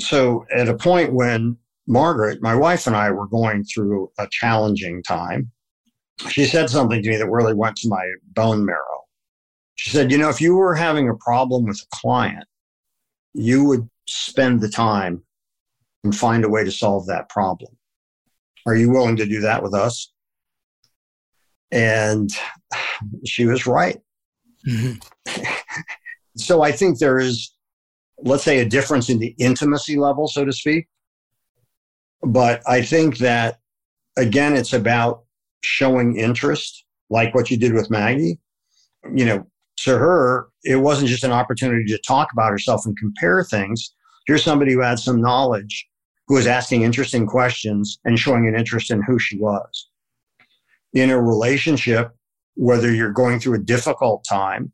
So, 0.00 0.44
at 0.52 0.68
a 0.68 0.76
point 0.76 1.12
when 1.12 1.56
Margaret, 1.86 2.42
my 2.42 2.54
wife, 2.54 2.86
and 2.86 2.96
I 2.96 3.10
were 3.10 3.28
going 3.28 3.64
through 3.64 4.10
a 4.18 4.26
challenging 4.30 5.02
time, 5.02 5.50
she 6.30 6.46
said 6.46 6.70
something 6.70 7.02
to 7.02 7.10
me 7.10 7.16
that 7.16 7.30
really 7.30 7.54
went 7.54 7.76
to 7.76 7.88
my 7.88 8.04
bone 8.32 8.64
marrow. 8.64 9.04
She 9.76 9.90
said, 9.90 10.10
You 10.10 10.18
know, 10.18 10.28
if 10.28 10.40
you 10.40 10.56
were 10.56 10.74
having 10.74 11.08
a 11.08 11.14
problem 11.16 11.64
with 11.64 11.80
a 11.80 11.96
client, 11.96 12.44
you 13.34 13.64
would 13.64 13.88
spend 14.06 14.60
the 14.60 14.68
time 14.68 15.22
and 16.02 16.14
find 16.14 16.44
a 16.44 16.48
way 16.48 16.64
to 16.64 16.70
solve 16.70 17.06
that 17.06 17.28
problem. 17.28 17.76
Are 18.66 18.76
you 18.76 18.90
willing 18.90 19.16
to 19.16 19.26
do 19.26 19.40
that 19.40 19.62
with 19.62 19.74
us? 19.74 20.12
And 21.70 22.30
she 23.24 23.46
was 23.46 23.66
right. 23.66 23.98
Mm-hmm. 24.66 25.42
so 26.36 26.62
I 26.62 26.72
think 26.72 26.98
there 26.98 27.18
is, 27.18 27.54
let's 28.18 28.44
say, 28.44 28.60
a 28.60 28.68
difference 28.68 29.08
in 29.08 29.18
the 29.18 29.34
intimacy 29.38 29.96
level, 29.96 30.28
so 30.28 30.44
to 30.44 30.52
speak. 30.52 30.86
But 32.22 32.62
I 32.66 32.82
think 32.82 33.18
that, 33.18 33.58
again, 34.16 34.56
it's 34.56 34.72
about 34.72 35.24
showing 35.62 36.16
interest, 36.16 36.84
like 37.10 37.34
what 37.34 37.50
you 37.50 37.58
did 37.58 37.74
with 37.74 37.90
Maggie. 37.90 38.38
You 39.14 39.26
know, 39.26 39.46
to 39.84 39.98
her, 39.98 40.48
it 40.64 40.76
wasn't 40.76 41.08
just 41.08 41.24
an 41.24 41.32
opportunity 41.32 41.84
to 41.86 41.98
talk 41.98 42.28
about 42.32 42.50
herself 42.50 42.84
and 42.86 42.96
compare 42.96 43.44
things. 43.44 43.94
Here's 44.26 44.42
somebody 44.42 44.72
who 44.72 44.80
had 44.80 44.98
some 44.98 45.20
knowledge, 45.20 45.86
who 46.26 46.34
was 46.34 46.46
asking 46.46 46.82
interesting 46.82 47.26
questions 47.26 47.98
and 48.04 48.18
showing 48.18 48.46
an 48.46 48.56
interest 48.56 48.90
in 48.90 49.02
who 49.02 49.18
she 49.18 49.38
was. 49.38 49.88
In 50.94 51.10
a 51.10 51.20
relationship, 51.20 52.12
whether 52.54 52.92
you're 52.92 53.12
going 53.12 53.40
through 53.40 53.54
a 53.54 53.62
difficult 53.62 54.24
time, 54.28 54.72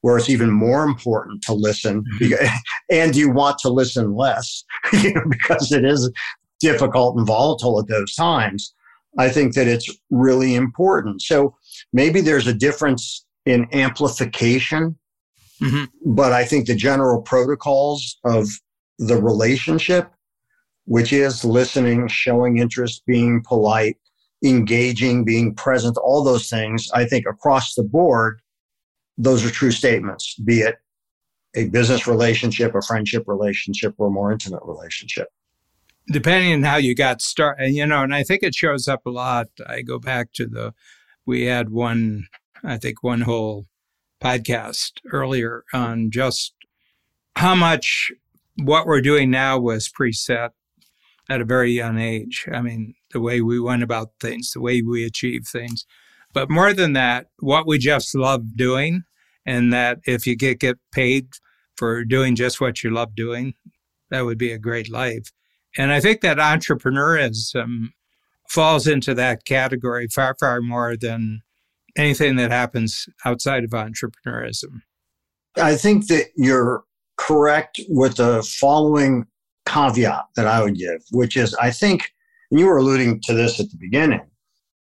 where 0.00 0.16
it's 0.16 0.30
even 0.30 0.50
more 0.50 0.84
important 0.84 1.42
to 1.42 1.52
listen, 1.52 2.04
mm-hmm. 2.20 2.46
and 2.90 3.14
you 3.14 3.30
want 3.30 3.58
to 3.58 3.68
listen 3.68 4.14
less, 4.14 4.64
you 4.92 5.12
know, 5.12 5.22
because 5.28 5.72
it 5.72 5.84
is 5.84 6.10
difficult 6.60 7.16
and 7.16 7.26
volatile 7.26 7.78
at 7.78 7.88
those 7.88 8.14
times. 8.14 8.74
I 9.18 9.28
think 9.28 9.54
that 9.54 9.66
it's 9.66 9.90
really 10.10 10.54
important. 10.54 11.22
So 11.22 11.56
maybe 11.92 12.20
there's 12.20 12.46
a 12.46 12.54
difference 12.54 13.24
in 13.48 13.66
amplification, 13.72 14.96
mm-hmm. 15.60 15.84
but 16.04 16.32
I 16.32 16.44
think 16.44 16.66
the 16.66 16.74
general 16.74 17.22
protocols 17.22 18.18
of 18.24 18.48
the 18.98 19.16
relationship, 19.16 20.10
which 20.84 21.12
is 21.12 21.44
listening, 21.44 22.08
showing 22.08 22.58
interest, 22.58 23.02
being 23.06 23.42
polite, 23.42 23.96
engaging, 24.44 25.24
being 25.24 25.54
present, 25.54 25.96
all 25.96 26.22
those 26.22 26.48
things, 26.48 26.88
I 26.92 27.04
think 27.04 27.26
across 27.26 27.74
the 27.74 27.82
board, 27.82 28.40
those 29.16 29.44
are 29.44 29.50
true 29.50 29.72
statements, 29.72 30.34
be 30.44 30.60
it 30.60 30.76
a 31.56 31.68
business 31.68 32.06
relationship, 32.06 32.74
a 32.74 32.82
friendship 32.82 33.24
relationship, 33.26 33.94
or 33.98 34.08
a 34.08 34.10
more 34.10 34.30
intimate 34.30 34.62
relationship. 34.64 35.28
Depending 36.10 36.52
on 36.52 36.62
how 36.62 36.76
you 36.76 36.94
got 36.94 37.20
started, 37.20 37.70
you 37.70 37.86
know, 37.86 38.02
and 38.02 38.14
I 38.14 38.22
think 38.22 38.42
it 38.42 38.54
shows 38.54 38.86
up 38.86 39.06
a 39.06 39.10
lot. 39.10 39.48
I 39.66 39.82
go 39.82 39.98
back 39.98 40.32
to 40.34 40.46
the, 40.46 40.74
we 41.26 41.44
had 41.44 41.70
one, 41.70 42.28
I 42.64 42.76
think 42.78 43.02
one 43.02 43.22
whole 43.22 43.66
podcast 44.22 44.92
earlier 45.12 45.64
on 45.72 46.10
just 46.10 46.54
how 47.36 47.54
much 47.54 48.10
what 48.56 48.86
we're 48.86 49.00
doing 49.00 49.30
now 49.30 49.58
was 49.58 49.88
preset 49.88 50.50
at 51.30 51.40
a 51.40 51.44
very 51.44 51.70
young 51.70 51.98
age. 51.98 52.46
I 52.52 52.60
mean, 52.60 52.94
the 53.12 53.20
way 53.20 53.40
we 53.40 53.60
went 53.60 53.82
about 53.82 54.10
things, 54.20 54.52
the 54.52 54.60
way 54.60 54.82
we 54.82 55.04
achieve 55.04 55.46
things. 55.46 55.86
But 56.32 56.50
more 56.50 56.72
than 56.72 56.94
that, 56.94 57.26
what 57.38 57.66
we 57.66 57.78
just 57.78 58.14
love 58.14 58.56
doing, 58.56 59.04
and 59.46 59.72
that 59.72 59.98
if 60.06 60.26
you 60.26 60.36
get, 60.36 60.60
get 60.60 60.76
paid 60.92 61.28
for 61.76 62.04
doing 62.04 62.34
just 62.34 62.60
what 62.60 62.82
you 62.82 62.90
love 62.90 63.14
doing, 63.14 63.54
that 64.10 64.24
would 64.24 64.38
be 64.38 64.52
a 64.52 64.58
great 64.58 64.90
life. 64.90 65.32
And 65.76 65.92
I 65.92 66.00
think 66.00 66.20
that 66.20 66.38
entrepreneurism 66.38 67.88
falls 68.48 68.86
into 68.86 69.14
that 69.14 69.44
category 69.44 70.08
far, 70.08 70.34
far 70.40 70.60
more 70.60 70.96
than 70.96 71.42
anything 71.96 72.36
that 72.36 72.50
happens 72.50 73.08
outside 73.24 73.64
of 73.64 73.70
entrepreneurism. 73.70 74.82
I 75.56 75.76
think 75.76 76.06
that 76.08 76.26
you're 76.36 76.84
correct 77.16 77.80
with 77.88 78.16
the 78.16 78.42
following 78.60 79.26
caveat 79.66 80.24
that 80.36 80.46
I 80.46 80.62
would 80.62 80.76
give, 80.76 81.02
which 81.10 81.36
is 81.36 81.54
I 81.54 81.70
think, 81.70 82.10
and 82.50 82.60
you 82.60 82.66
were 82.66 82.78
alluding 82.78 83.20
to 83.22 83.34
this 83.34 83.60
at 83.60 83.70
the 83.70 83.76
beginning, 83.76 84.26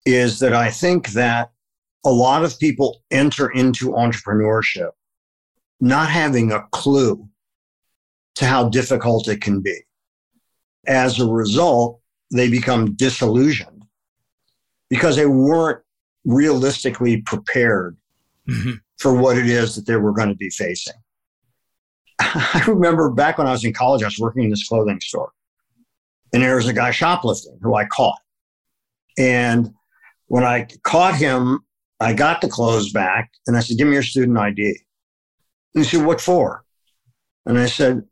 is 0.05 0.39
that 0.39 0.53
I 0.53 0.69
think 0.69 1.09
that 1.09 1.51
a 2.05 2.11
lot 2.11 2.43
of 2.43 2.57
people 2.59 3.03
enter 3.11 3.49
into 3.49 3.91
entrepreneurship 3.91 4.91
not 5.81 6.09
having 6.09 6.51
a 6.51 6.65
clue 6.71 7.27
to 8.35 8.45
how 8.45 8.69
difficult 8.69 9.27
it 9.27 9.41
can 9.41 9.61
be. 9.61 9.77
As 10.87 11.19
a 11.19 11.27
result, 11.27 11.99
they 12.31 12.49
become 12.49 12.95
disillusioned 12.95 13.83
because 14.89 15.15
they 15.15 15.25
weren't 15.25 15.81
realistically 16.25 17.21
prepared 17.21 17.97
mm-hmm. 18.47 18.73
for 18.97 19.13
what 19.13 19.37
it 19.37 19.47
is 19.47 19.75
that 19.75 19.85
they 19.85 19.95
were 19.95 20.11
going 20.11 20.29
to 20.29 20.35
be 20.35 20.49
facing. 20.49 20.93
I 22.19 22.63
remember 22.67 23.09
back 23.09 23.37
when 23.37 23.47
I 23.47 23.51
was 23.51 23.63
in 23.63 23.73
college, 23.73 24.03
I 24.03 24.07
was 24.07 24.19
working 24.19 24.43
in 24.43 24.49
this 24.49 24.67
clothing 24.67 24.99
store. 24.99 25.31
And 26.33 26.43
there 26.43 26.57
was 26.57 26.67
a 26.67 26.73
guy 26.73 26.91
shoplifting 26.91 27.57
who 27.61 27.75
I 27.75 27.85
caught. 27.85 28.19
And 29.17 29.73
when 30.27 30.43
I 30.43 30.67
caught 30.83 31.15
him, 31.15 31.61
I 31.99 32.13
got 32.13 32.41
the 32.41 32.47
clothes 32.47 32.91
back 32.91 33.31
and 33.47 33.57
I 33.57 33.61
said, 33.61 33.77
Give 33.77 33.87
me 33.87 33.93
your 33.93 34.03
student 34.03 34.37
ID. 34.37 34.79
And 35.73 35.83
he 35.83 35.89
said, 35.89 36.05
What 36.05 36.21
for? 36.21 36.63
And 37.45 37.57
I 37.57 37.65
said, 37.65 38.03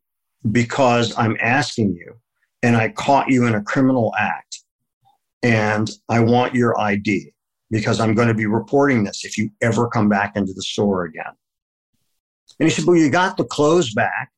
Because 0.51 1.15
I'm 1.17 1.37
asking 1.39 1.93
you, 1.93 2.15
and 2.63 2.75
I 2.75 2.89
caught 2.89 3.29
you 3.29 3.45
in 3.45 3.55
a 3.55 3.63
criminal 3.63 4.13
act, 4.17 4.61
and 5.43 5.89
I 6.09 6.19
want 6.19 6.55
your 6.55 6.79
ID 6.79 7.31
because 7.69 7.99
I'm 7.99 8.15
going 8.15 8.27
to 8.27 8.33
be 8.33 8.45
reporting 8.45 9.03
this 9.03 9.25
if 9.25 9.37
you 9.37 9.49
ever 9.61 9.87
come 9.87 10.09
back 10.09 10.35
into 10.35 10.53
the 10.53 10.61
store 10.61 11.03
again. 11.05 11.33
And 12.59 12.67
he 12.67 12.73
said, 12.73 12.85
Well, 12.85 12.95
you 12.95 13.09
got 13.09 13.37
the 13.37 13.43
clothes 13.43 13.93
back. 13.93 14.31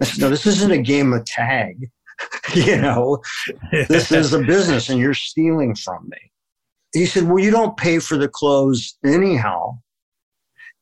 I 0.00 0.04
said, 0.04 0.20
No, 0.20 0.30
this 0.30 0.46
isn't 0.46 0.70
a 0.70 0.78
game 0.78 1.12
of 1.12 1.24
tag. 1.24 1.90
you 2.54 2.78
know, 2.78 3.18
this 3.88 4.10
is 4.10 4.32
a 4.32 4.40
business 4.40 4.88
and 4.88 4.98
you're 4.98 5.14
stealing 5.14 5.74
from 5.74 6.08
me. 6.08 6.18
He 6.94 7.06
said, 7.06 7.24
Well, 7.24 7.38
you 7.38 7.50
don't 7.50 7.76
pay 7.76 7.98
for 7.98 8.16
the 8.16 8.28
clothes 8.28 8.98
anyhow. 9.04 9.78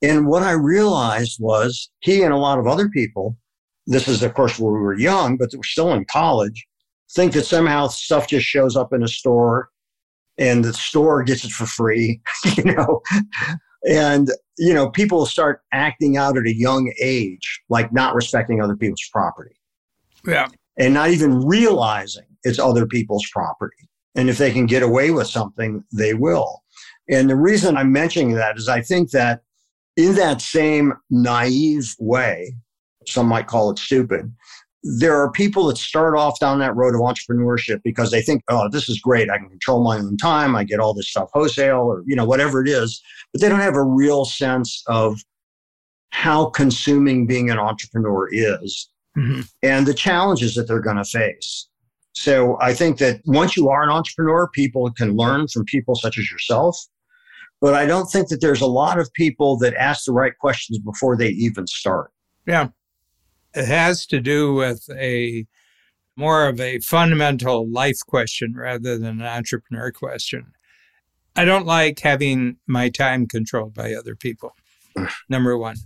And 0.03 0.27
what 0.27 0.43
I 0.43 0.53
realized 0.53 1.39
was 1.41 1.91
he 2.01 2.23
and 2.23 2.33
a 2.33 2.39
lot 2.39 2.59
of 2.59 2.67
other 2.67 2.89
people, 2.89 3.37
this 3.87 4.07
is, 4.07 4.23
of 4.23 4.35
course, 4.35 4.59
where 4.59 4.73
we 4.73 4.81
were 4.81 4.99
young, 4.99 5.37
but 5.37 5.51
we're 5.55 5.63
still 5.63 5.93
in 5.93 6.05
college, 6.05 6.67
think 7.13 7.33
that 7.33 7.47
somehow 7.47 7.87
stuff 7.89 8.29
just 8.29 8.45
shows 8.45 8.77
up 8.77 8.93
in 8.93 9.03
a 9.03 9.09
store 9.09 9.71
and 10.39 10.65
the 10.65 10.73
store 10.73 11.23
gets 11.23 11.45
it 11.45 11.51
for 11.51 11.67
free, 11.67 12.21
you 12.57 12.65
know. 12.65 13.01
And, 13.87 14.31
you 14.59 14.73
know, 14.73 14.91
people 14.91 15.27
start 15.27 15.61
acting 15.73 16.17
out 16.17 16.39
at 16.39 16.47
a 16.47 16.55
young 16.55 16.93
age, 17.01 17.61
like 17.69 17.93
not 17.93 18.15
respecting 18.15 18.63
other 18.63 18.77
people's 18.77 19.09
property. 19.13 19.57
Yeah. 20.27 20.49
And 20.79 20.95
not 20.95 21.11
even 21.11 21.47
realizing 21.47 22.25
it's 22.45 22.59
other 22.59 22.87
people's 22.87 23.27
property. 23.31 23.89
And 24.15 24.31
if 24.31 24.39
they 24.39 24.53
can 24.53 24.67
get 24.67 24.83
away 24.83 25.11
with 25.11 25.27
something, 25.27 25.85
they 25.93 26.15
will. 26.15 26.63
And 27.11 27.29
the 27.29 27.37
reason 27.37 27.77
I'm 27.77 27.93
mentioning 27.93 28.33
that 28.35 28.57
is 28.57 28.69
I 28.69 28.81
think 28.81 29.11
that 29.11 29.43
in 29.97 30.15
that 30.15 30.41
same 30.41 30.95
naive 31.11 31.95
way, 31.99 32.55
some 33.07 33.27
might 33.27 33.47
call 33.47 33.71
it 33.71 33.79
stupid, 33.79 34.33
there 34.87 35.17
are 35.17 35.31
people 35.33 35.67
that 35.67 35.79
start 35.79 36.15
off 36.15 36.39
down 36.39 36.59
that 36.59 36.77
road 36.77 36.95
of 36.95 37.01
entrepreneurship 37.01 37.81
because 37.83 38.11
they 38.11 38.21
think, 38.21 38.43
oh, 38.49 38.69
this 38.69 38.87
is 38.89 39.01
great. 39.01 39.31
I 39.31 39.39
can 39.39 39.49
control 39.49 39.83
my 39.83 39.97
own 39.97 40.19
time. 40.19 40.55
I 40.55 40.63
get 40.65 40.79
all 40.79 40.93
this 40.93 41.09
stuff 41.09 41.31
wholesale 41.33 41.81
or, 41.81 42.03
you 42.07 42.15
know, 42.15 42.27
whatever 42.27 42.63
it 42.63 42.69
is. 42.69 43.03
But 43.33 43.41
they 43.41 43.49
don't 43.49 43.61
have 43.61 43.77
a 43.77 43.83
real 43.83 44.27
sense 44.27 44.83
of 44.87 45.19
how 46.11 46.51
consuming 46.51 47.27
being 47.27 47.51
an 47.51 47.59
entrepreneur 47.59 48.29
is 48.31 48.91
mm-hmm. 49.17 49.41
and 49.63 49.87
the 49.87 49.95
challenges 49.95 50.55
that 50.55 50.69
they're 50.69 50.81
going 50.81 50.99
to 50.99 51.05
face. 51.05 51.67
So 52.13 52.59
I 52.61 52.75
think 52.75 52.99
that 52.99 53.23
once 53.25 53.57
you 53.57 53.71
are 53.71 53.83
an 53.83 53.89
entrepreneur, 53.91 54.49
people 54.49 54.91
can 54.93 55.17
learn 55.17 55.49
from 55.49 55.65
people 55.65 55.95
such 55.97 56.19
as 56.19 56.31
yourself. 56.31 56.79
but 57.61 57.73
I 57.75 57.87
don't 57.87 58.07
think 58.07 58.29
that 58.29 58.43
there's 58.43 58.61
a 58.61 58.67
lot 58.67 58.99
of 58.99 59.11
people 59.15 59.57
that 59.59 59.75
ask 59.77 60.05
the 60.05 60.13
right 60.13 60.37
questions 60.39 60.79
before 60.79 61.17
they 61.17 61.31
even 61.31 61.67
start. 61.67 62.11
Yeah. 62.47 62.69
It 63.55 63.67
has 63.67 64.07
to 64.07 64.21
do 64.21 64.55
with 64.55 64.89
a 64.91 65.47
more 66.17 66.47
of 66.47 66.61
a 66.61 66.79
fundamental 66.81 67.69
life 67.69 68.01
question 68.07 68.55
rather 68.57 68.99
than 68.99 69.21
an 69.21 69.27
entrepreneur 69.27 69.91
question. 69.91 70.53
I 71.37 71.45
don't 71.45 71.67
like 71.67 71.99
having 72.01 72.57
my 72.67 72.89
time 72.89 73.27
controlled 73.27 73.75
by 73.75 73.93
other 73.95 74.15
people. 74.15 74.55
Number 75.29 75.59
one. 75.59 75.77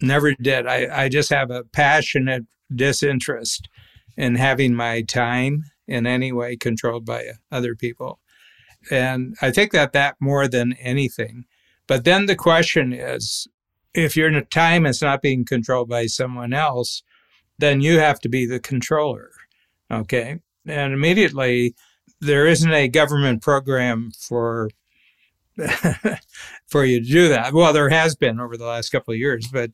Never 0.00 0.32
did. 0.32 0.66
I, 0.66 1.04
I 1.04 1.08
just 1.08 1.30
have 1.30 1.50
a 1.50 1.64
passionate 1.64 2.44
disinterest 2.74 3.68
in 4.16 4.36
having 4.36 4.74
my 4.74 5.02
time 5.02 5.64
in 5.86 6.06
any 6.06 6.32
way 6.32 6.56
controlled 6.56 7.04
by 7.04 7.24
other 7.50 7.74
people. 7.74 8.20
And 8.90 9.34
I 9.42 9.50
think 9.50 9.72
that 9.72 9.92
that 9.92 10.16
more 10.20 10.48
than 10.48 10.72
anything. 10.74 11.44
But 11.86 12.04
then 12.04 12.26
the 12.26 12.36
question 12.36 12.92
is 12.92 13.46
if 13.94 14.16
your 14.16 14.40
time 14.42 14.86
is 14.86 15.02
not 15.02 15.22
being 15.22 15.44
controlled 15.44 15.88
by 15.88 16.06
someone 16.06 16.52
else, 16.52 17.02
then 17.58 17.80
you 17.80 17.98
have 17.98 18.20
to 18.20 18.28
be 18.28 18.46
the 18.46 18.60
controller. 18.60 19.30
Okay. 19.90 20.38
And 20.66 20.92
immediately 20.92 21.74
there 22.20 22.46
isn't 22.46 22.72
a 22.72 22.88
government 22.88 23.42
program 23.42 24.12
for 24.18 24.70
for 26.66 26.84
you 26.84 27.00
to 27.00 27.06
do 27.06 27.28
that. 27.28 27.52
Well, 27.52 27.72
there 27.72 27.90
has 27.90 28.14
been 28.14 28.40
over 28.40 28.56
the 28.56 28.66
last 28.66 28.90
couple 28.90 29.12
of 29.12 29.18
years, 29.18 29.48
but 29.52 29.70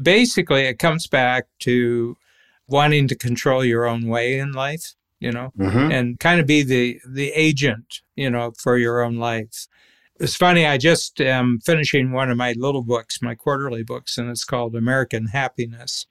basically 0.00 0.62
it 0.62 0.78
comes 0.78 1.06
back 1.06 1.46
to 1.60 2.16
wanting 2.68 3.08
to 3.08 3.14
control 3.14 3.64
your 3.64 3.86
own 3.86 4.06
way 4.06 4.38
in 4.38 4.52
life, 4.52 4.94
you 5.18 5.32
know, 5.32 5.52
mm-hmm. 5.58 5.90
and 5.90 6.20
kind 6.20 6.40
of 6.40 6.46
be 6.46 6.62
the 6.62 7.00
the 7.06 7.30
agent, 7.30 8.00
you 8.16 8.30
know, 8.30 8.52
for 8.56 8.78
your 8.78 9.02
own 9.02 9.16
life. 9.16 9.66
It's 10.20 10.36
funny, 10.36 10.66
I 10.66 10.76
just 10.76 11.18
am 11.22 11.60
finishing 11.64 12.12
one 12.12 12.30
of 12.30 12.36
my 12.36 12.52
little 12.52 12.82
books, 12.82 13.22
my 13.22 13.34
quarterly 13.34 13.82
books, 13.82 14.18
and 14.18 14.28
it's 14.28 14.44
called 14.44 14.76
American 14.76 15.24
Happiness. 15.28 16.04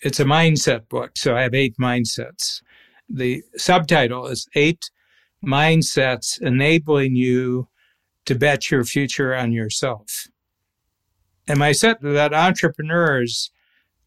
It's 0.00 0.20
a 0.20 0.24
mindset 0.24 0.88
book, 0.88 1.16
so 1.16 1.36
I 1.36 1.42
have 1.42 1.52
eight 1.52 1.76
mindsets. 1.76 2.62
The 3.08 3.42
subtitle 3.56 4.28
is 4.28 4.46
Eight 4.54 4.90
Mindsets 5.44 6.40
Enabling 6.40 7.16
You 7.16 7.66
to 8.26 8.36
Bet 8.36 8.70
Your 8.70 8.84
Future 8.84 9.34
on 9.34 9.50
Yourself. 9.50 10.28
And 11.48 11.64
I 11.64 11.72
said 11.72 11.96
that 12.00 12.32
entrepreneurs 12.32 13.50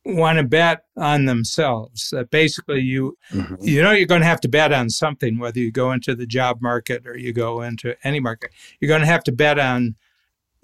want 0.05 0.37
to 0.37 0.43
bet 0.43 0.83
on 0.97 1.25
themselves. 1.25 2.09
That 2.11 2.29
basically 2.29 2.81
you 2.81 3.17
mm-hmm. 3.31 3.55
you 3.61 3.81
know 3.81 3.91
you're 3.91 4.07
going 4.07 4.21
to 4.21 4.27
have 4.27 4.41
to 4.41 4.49
bet 4.49 4.71
on 4.71 4.89
something, 4.89 5.39
whether 5.39 5.59
you 5.59 5.71
go 5.71 5.91
into 5.91 6.15
the 6.15 6.27
job 6.27 6.61
market 6.61 7.05
or 7.05 7.17
you 7.17 7.33
go 7.33 7.61
into 7.61 7.95
any 8.03 8.19
market. 8.19 8.51
You're 8.79 8.89
going 8.89 9.01
to 9.01 9.07
have 9.07 9.23
to 9.25 9.31
bet 9.31 9.59
on 9.59 9.95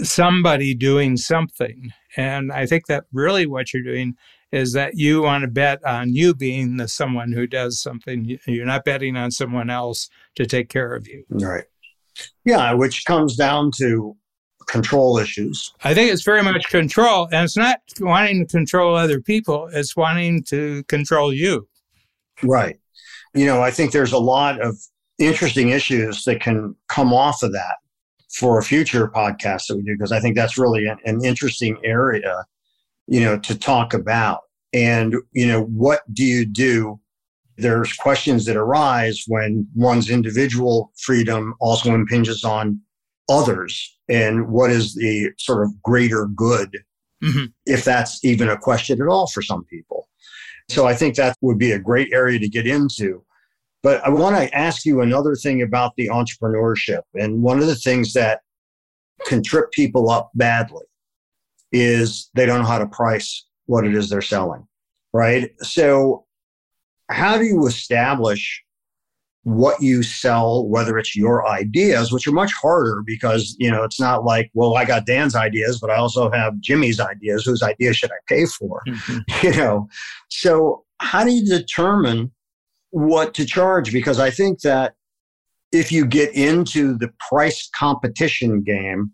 somebody 0.02 0.74
doing 0.74 1.18
something. 1.18 1.92
And 2.18 2.52
I 2.52 2.66
think 2.66 2.88
that 2.88 3.06
really 3.12 3.46
what 3.46 3.74
you're 3.74 3.84
doing 3.84 4.16
is 4.52 4.74
that 4.74 4.98
you 4.98 5.22
want 5.22 5.44
to 5.44 5.48
bet 5.48 5.84
on 5.86 6.14
you 6.14 6.36
being 6.36 6.78
the 6.78 6.88
someone 6.88 7.32
who 7.32 7.48
does 7.48 7.82
something. 7.82 8.38
You're 8.46 8.66
not 8.66 8.86
betting 8.86 9.16
on 9.16 9.32
someone 9.32 9.70
else 9.70 10.10
to 10.36 10.46
take 10.46 10.70
care 10.70 10.94
of 10.94 11.08
you. 11.08 11.24
Right. 11.30 11.64
Yeah, 12.44 12.74
which 12.74 13.06
comes 13.06 13.36
down 13.36 13.72
to 13.78 14.16
control 14.68 15.18
issues. 15.18 15.74
I 15.84 15.94
think 15.94 16.12
it's 16.12 16.24
very 16.24 16.44
much 16.44 16.70
control, 16.70 17.28
and 17.32 17.44
it's 17.44 17.58
not 17.58 17.80
wanting 18.00 18.46
to 18.46 18.52
control 18.52 18.96
other 18.96 19.22
people, 19.22 19.70
it's 19.74 19.96
wanting 19.96 20.44
to 20.44 20.84
control 20.86 21.34
you. 21.34 21.68
Right. 22.44 22.80
You 23.34 23.46
know, 23.46 23.62
I 23.62 23.72
think 23.72 23.92
there's 23.92 24.14
a 24.14 24.20
lot 24.20 24.60
of 24.62 24.78
interesting 25.20 25.70
issues 25.70 26.24
that 26.24 26.42
can 26.42 26.76
come 26.90 27.14
off 27.14 27.44
of 27.44 27.54
that 27.54 27.76
for 28.34 28.58
a 28.58 28.64
future 28.64 29.08
podcast 29.08 29.68
that 29.68 29.76
we 29.76 29.84
do, 29.84 29.96
because 29.96 30.12
I 30.12 30.20
think 30.20 30.36
that's 30.36 30.58
really 30.58 30.88
an, 30.88 30.98
an 31.06 31.24
interesting 31.24 31.78
area, 31.84 32.46
you 33.08 33.20
know, 33.20 33.38
to 33.40 33.58
talk 33.58 33.94
about. 33.94 34.42
And, 34.74 35.16
you 35.34 35.48
know, 35.48 35.64
what 35.64 36.02
do 36.14 36.24
you 36.24 36.46
do 36.46 37.02
there's 37.62 37.94
questions 37.94 38.46
that 38.46 38.58
arise 38.58 39.24
when 39.28 39.68
one's 39.76 40.10
individual 40.10 40.92
freedom 40.98 41.54
also 41.60 41.94
impinges 41.94 42.44
on 42.44 42.80
others 43.30 43.98
and 44.10 44.48
what 44.50 44.72
is 44.72 44.96
the 44.96 45.32
sort 45.38 45.66
of 45.66 45.82
greater 45.82 46.28
good 46.28 46.70
mm-hmm. 47.24 47.46
if 47.66 47.84
that's 47.84 48.24
even 48.24 48.50
a 48.50 48.58
question 48.58 49.02
at 49.02 49.08
all 49.08 49.28
for 49.28 49.42
some 49.42 49.64
people. 49.66 50.08
So 50.70 50.88
i 50.88 50.94
think 50.94 51.16
that 51.16 51.36
would 51.42 51.58
be 51.58 51.72
a 51.72 51.80
great 51.80 52.12
area 52.14 52.40
to 52.40 52.50
get 52.50 52.68
into. 52.68 53.24
But 53.84 54.04
i 54.06 54.10
want 54.10 54.36
to 54.36 54.56
ask 54.56 54.86
you 54.86 55.02
another 55.02 55.36
thing 55.36 55.62
about 55.62 55.94
the 55.96 56.08
entrepreneurship. 56.08 57.02
And 57.16 57.42
one 57.42 57.60
of 57.60 57.68
the 57.68 57.76
things 57.76 58.14
that 58.14 58.42
can 59.26 59.44
trip 59.44 59.72
people 59.72 60.10
up 60.10 60.32
badly 60.36 60.86
is 61.72 62.30
they 62.34 62.46
don't 62.46 62.60
know 62.60 62.68
how 62.68 62.80
to 62.80 62.88
price 62.88 63.46
what 63.66 63.86
it 63.86 63.96
is 63.96 64.10
they're 64.10 64.22
selling 64.22 64.68
right? 65.14 65.52
So 65.62 66.26
how 67.10 67.38
do 67.38 67.44
you 67.44 67.68
establish 67.68 68.64
what 69.44 69.82
you 69.82 70.04
sell, 70.04 70.68
whether 70.68 70.98
it's 71.00 71.16
your 71.16 71.48
ideas, 71.48 72.12
which 72.12 72.28
are 72.28 72.32
much 72.32 72.52
harder 72.54 73.02
because, 73.06 73.56
you 73.58 73.72
know, 73.72 73.84
it's 73.84 74.00
not 74.00 74.24
like, 74.24 74.52
well, 74.54 74.78
I 74.78 74.86
got 74.86 75.08
Dan's 75.08 75.36
ideas, 75.36 75.80
but 75.80 75.90
I 75.90 75.96
also 75.96 76.30
have 76.30 76.60
Jimmy's 76.60 77.00
ideas. 77.00 77.44
Whose 77.44 77.64
ideas 77.64 77.98
should 77.98 78.12
I 78.12 78.20
pay 78.28 78.46
for? 78.46 78.82
Mm-hmm. 78.88 79.20
You 79.48 79.58
know, 79.58 79.90
so 80.30 80.84
how 81.00 81.24
do 81.24 81.32
you 81.32 81.44
determine 81.44 82.32
what 82.92 83.34
to 83.34 83.46
charge? 83.46 83.92
Because 83.92 84.20
I 84.20 84.30
think 84.30 84.62
that 84.62 84.94
if 85.72 85.92
you 85.92 86.06
get 86.06 86.36
into 86.36 86.96
the 86.98 87.10
price 87.30 87.68
competition 87.76 88.62
game, 88.62 89.12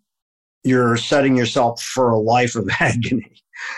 you're 0.63 0.97
setting 0.97 1.37
yourself 1.37 1.81
for 1.81 2.09
a 2.09 2.19
life 2.19 2.55
of 2.55 2.69
agony 2.79 3.31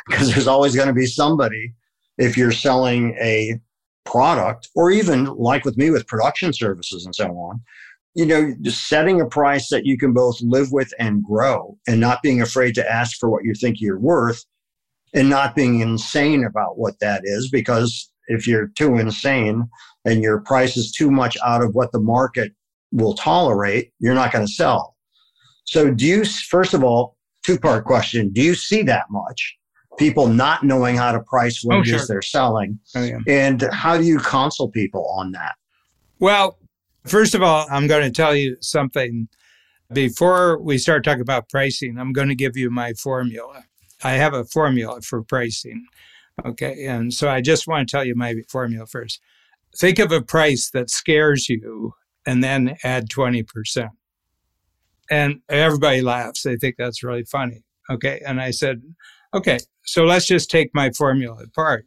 because 0.08 0.34
there's 0.34 0.48
always 0.48 0.76
going 0.76 0.88
to 0.88 0.94
be 0.94 1.06
somebody 1.06 1.74
if 2.18 2.36
you're 2.36 2.52
selling 2.52 3.16
a 3.22 3.60
product, 4.06 4.70
or 4.76 4.92
even 4.92 5.26
like 5.26 5.66
with 5.66 5.78
me 5.78 5.90
with 5.90 6.08
production 6.08 6.54
services 6.54 7.06
and 7.06 7.16
so 7.16 7.28
on, 7.38 7.62
you 8.16 8.26
know, 8.26 8.54
just 8.62 8.88
setting 8.88 9.22
a 9.22 9.26
price 9.26 9.70
that 9.70 9.86
you 9.86 9.98
can 9.98 10.14
both 10.14 10.42
live 10.42 10.72
with 10.72 10.92
and 11.00 11.24
grow 11.24 11.78
and 11.88 12.00
not 12.00 12.22
being 12.22 12.42
afraid 12.42 12.76
to 12.76 12.92
ask 12.92 13.18
for 13.18 13.30
what 13.30 13.46
you 13.46 13.54
think 13.54 13.80
you're 13.80 14.00
worth 14.00 14.44
and 15.14 15.30
not 15.30 15.56
being 15.56 15.80
insane 15.80 16.44
about 16.44 16.78
what 16.78 17.00
that 17.00 17.22
is. 17.24 17.50
Because 17.50 18.12
if 18.28 18.48
you're 18.48 18.72
too 18.76 18.98
insane 18.98 19.68
and 20.06 20.24
your 20.24 20.40
price 20.42 20.76
is 20.76 20.92
too 20.92 21.12
much 21.12 21.38
out 21.46 21.64
of 21.64 21.76
what 21.76 21.92
the 21.92 22.00
market 22.00 22.52
will 22.92 23.14
tolerate, 23.14 23.92
you're 24.00 24.16
not 24.16 24.32
going 24.32 24.46
to 24.46 24.52
sell. 24.52 24.96
So, 25.66 25.92
do 25.92 26.06
you, 26.06 26.26
first 26.26 26.74
of 26.74 26.84
all, 26.84 27.16
two 27.46 27.60
part 27.60 27.86
question, 27.86 28.32
do 28.32 28.42
you 28.42 28.56
see 28.56 28.82
that 28.84 29.06
much? 29.12 29.59
People 30.00 30.28
not 30.28 30.64
knowing 30.64 30.96
how 30.96 31.12
to 31.12 31.20
price 31.20 31.62
what 31.64 31.78
oh, 31.78 31.82
it 31.82 31.88
sure. 31.88 31.96
is 31.98 32.08
they're 32.08 32.22
selling. 32.22 32.80
Oh, 32.96 33.04
yeah. 33.04 33.20
And 33.28 33.62
how 33.74 33.98
do 33.98 34.04
you 34.04 34.18
counsel 34.18 34.70
people 34.70 35.06
on 35.10 35.34
that? 35.34 35.56
Well, 36.20 36.58
first 37.06 37.36
of 37.36 37.44
all, 37.44 37.68
I'm 37.70 37.86
going 37.86 38.04
to 38.04 38.12
tell 38.12 38.36
you 38.36 38.58
something. 38.62 39.28
Before 39.92 40.60
we 40.62 40.78
start 40.78 41.04
talking 41.04 41.22
about 41.22 41.50
pricing, 41.50 41.98
I'm 42.00 42.14
going 42.14 42.30
to 42.30 42.36
give 42.36 42.56
you 42.56 42.70
my 42.70 42.94
formula. 42.94 43.66
I 44.04 44.14
have 44.14 44.34
a 44.34 44.46
formula 44.46 45.02
for 45.02 45.22
pricing. 45.22 45.86
Okay. 46.46 46.86
And 46.86 47.14
so 47.14 47.30
I 47.30 47.42
just 47.42 47.68
want 47.68 47.88
to 47.88 47.92
tell 47.92 48.06
you 48.06 48.16
my 48.16 48.36
formula 48.50 48.86
first. 48.86 49.20
Think 49.78 50.00
of 50.00 50.12
a 50.12 50.22
price 50.22 50.70
that 50.72 50.90
scares 50.90 51.50
you 51.50 51.94
and 52.26 52.44
then 52.44 52.78
add 52.84 53.10
20%. 53.10 53.90
And 55.12 55.42
everybody 55.50 56.02
laughs. 56.02 56.44
They 56.44 56.56
think 56.56 56.76
that's 56.78 57.04
really 57.04 57.26
funny. 57.26 57.64
Okay. 57.90 58.22
And 58.26 58.40
I 58.40 58.52
said, 58.52 58.82
okay, 59.34 59.60
so 59.86 60.04
let's 60.04 60.26
just 60.26 60.50
take 60.50 60.70
my 60.74 60.92
formula 60.92 61.44
apart. 61.44 61.86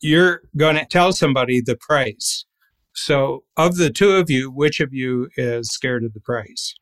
You're 0.00 0.42
going 0.56 0.76
to 0.76 0.84
tell 0.84 1.12
somebody 1.12 1.60
the 1.60 1.76
price. 1.76 2.44
So, 2.94 3.44
of 3.56 3.76
the 3.76 3.90
two 3.90 4.12
of 4.12 4.30
you, 4.30 4.50
which 4.50 4.78
of 4.80 4.92
you 4.92 5.28
is 5.36 5.70
scared 5.70 6.04
of 6.04 6.14
the 6.14 6.20
price? 6.20 6.74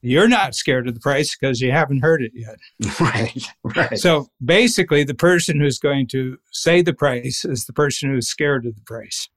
You're 0.00 0.28
not 0.28 0.54
scared 0.54 0.86
of 0.86 0.94
the 0.94 1.00
price 1.00 1.34
because 1.34 1.60
you 1.60 1.72
haven't 1.72 2.02
heard 2.02 2.22
it 2.22 2.32
yet. 2.34 2.56
Right, 3.00 3.48
right. 3.64 3.98
So, 3.98 4.28
basically, 4.44 5.02
the 5.02 5.14
person 5.14 5.58
who's 5.58 5.78
going 5.78 6.06
to 6.08 6.38
say 6.52 6.82
the 6.82 6.92
price 6.92 7.44
is 7.44 7.64
the 7.64 7.72
person 7.72 8.10
who's 8.10 8.28
scared 8.28 8.66
of 8.66 8.76
the 8.76 8.82
price. 8.82 9.28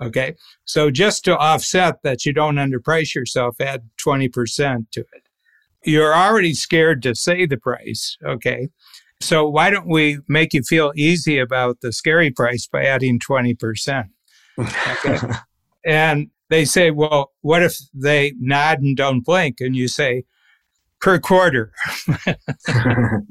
Okay. 0.00 0.36
So, 0.64 0.90
just 0.90 1.24
to 1.24 1.36
offset 1.36 2.02
that 2.02 2.24
you 2.24 2.32
don't 2.32 2.56
underprice 2.56 3.14
yourself, 3.14 3.60
add 3.60 3.90
20% 4.00 4.90
to 4.92 5.00
it. 5.00 5.25
You're 5.86 6.14
already 6.14 6.52
scared 6.52 7.02
to 7.04 7.14
say 7.14 7.46
the 7.46 7.56
price. 7.56 8.18
Okay. 8.24 8.68
So 9.20 9.48
why 9.48 9.70
don't 9.70 9.88
we 9.88 10.18
make 10.28 10.52
you 10.52 10.62
feel 10.62 10.92
easy 10.96 11.38
about 11.38 11.80
the 11.80 11.92
scary 11.92 12.30
price 12.30 12.66
by 12.66 12.84
adding 12.84 13.18
20%? 13.18 14.04
Okay. 14.58 15.18
and 15.86 16.28
they 16.50 16.64
say, 16.64 16.90
well, 16.90 17.32
what 17.40 17.62
if 17.62 17.76
they 17.94 18.34
nod 18.38 18.80
and 18.80 18.96
don't 18.96 19.24
blink? 19.24 19.60
And 19.60 19.74
you 19.76 19.88
say, 19.88 20.24
per 21.00 21.18
quarter. 21.18 21.72
and 22.66 23.28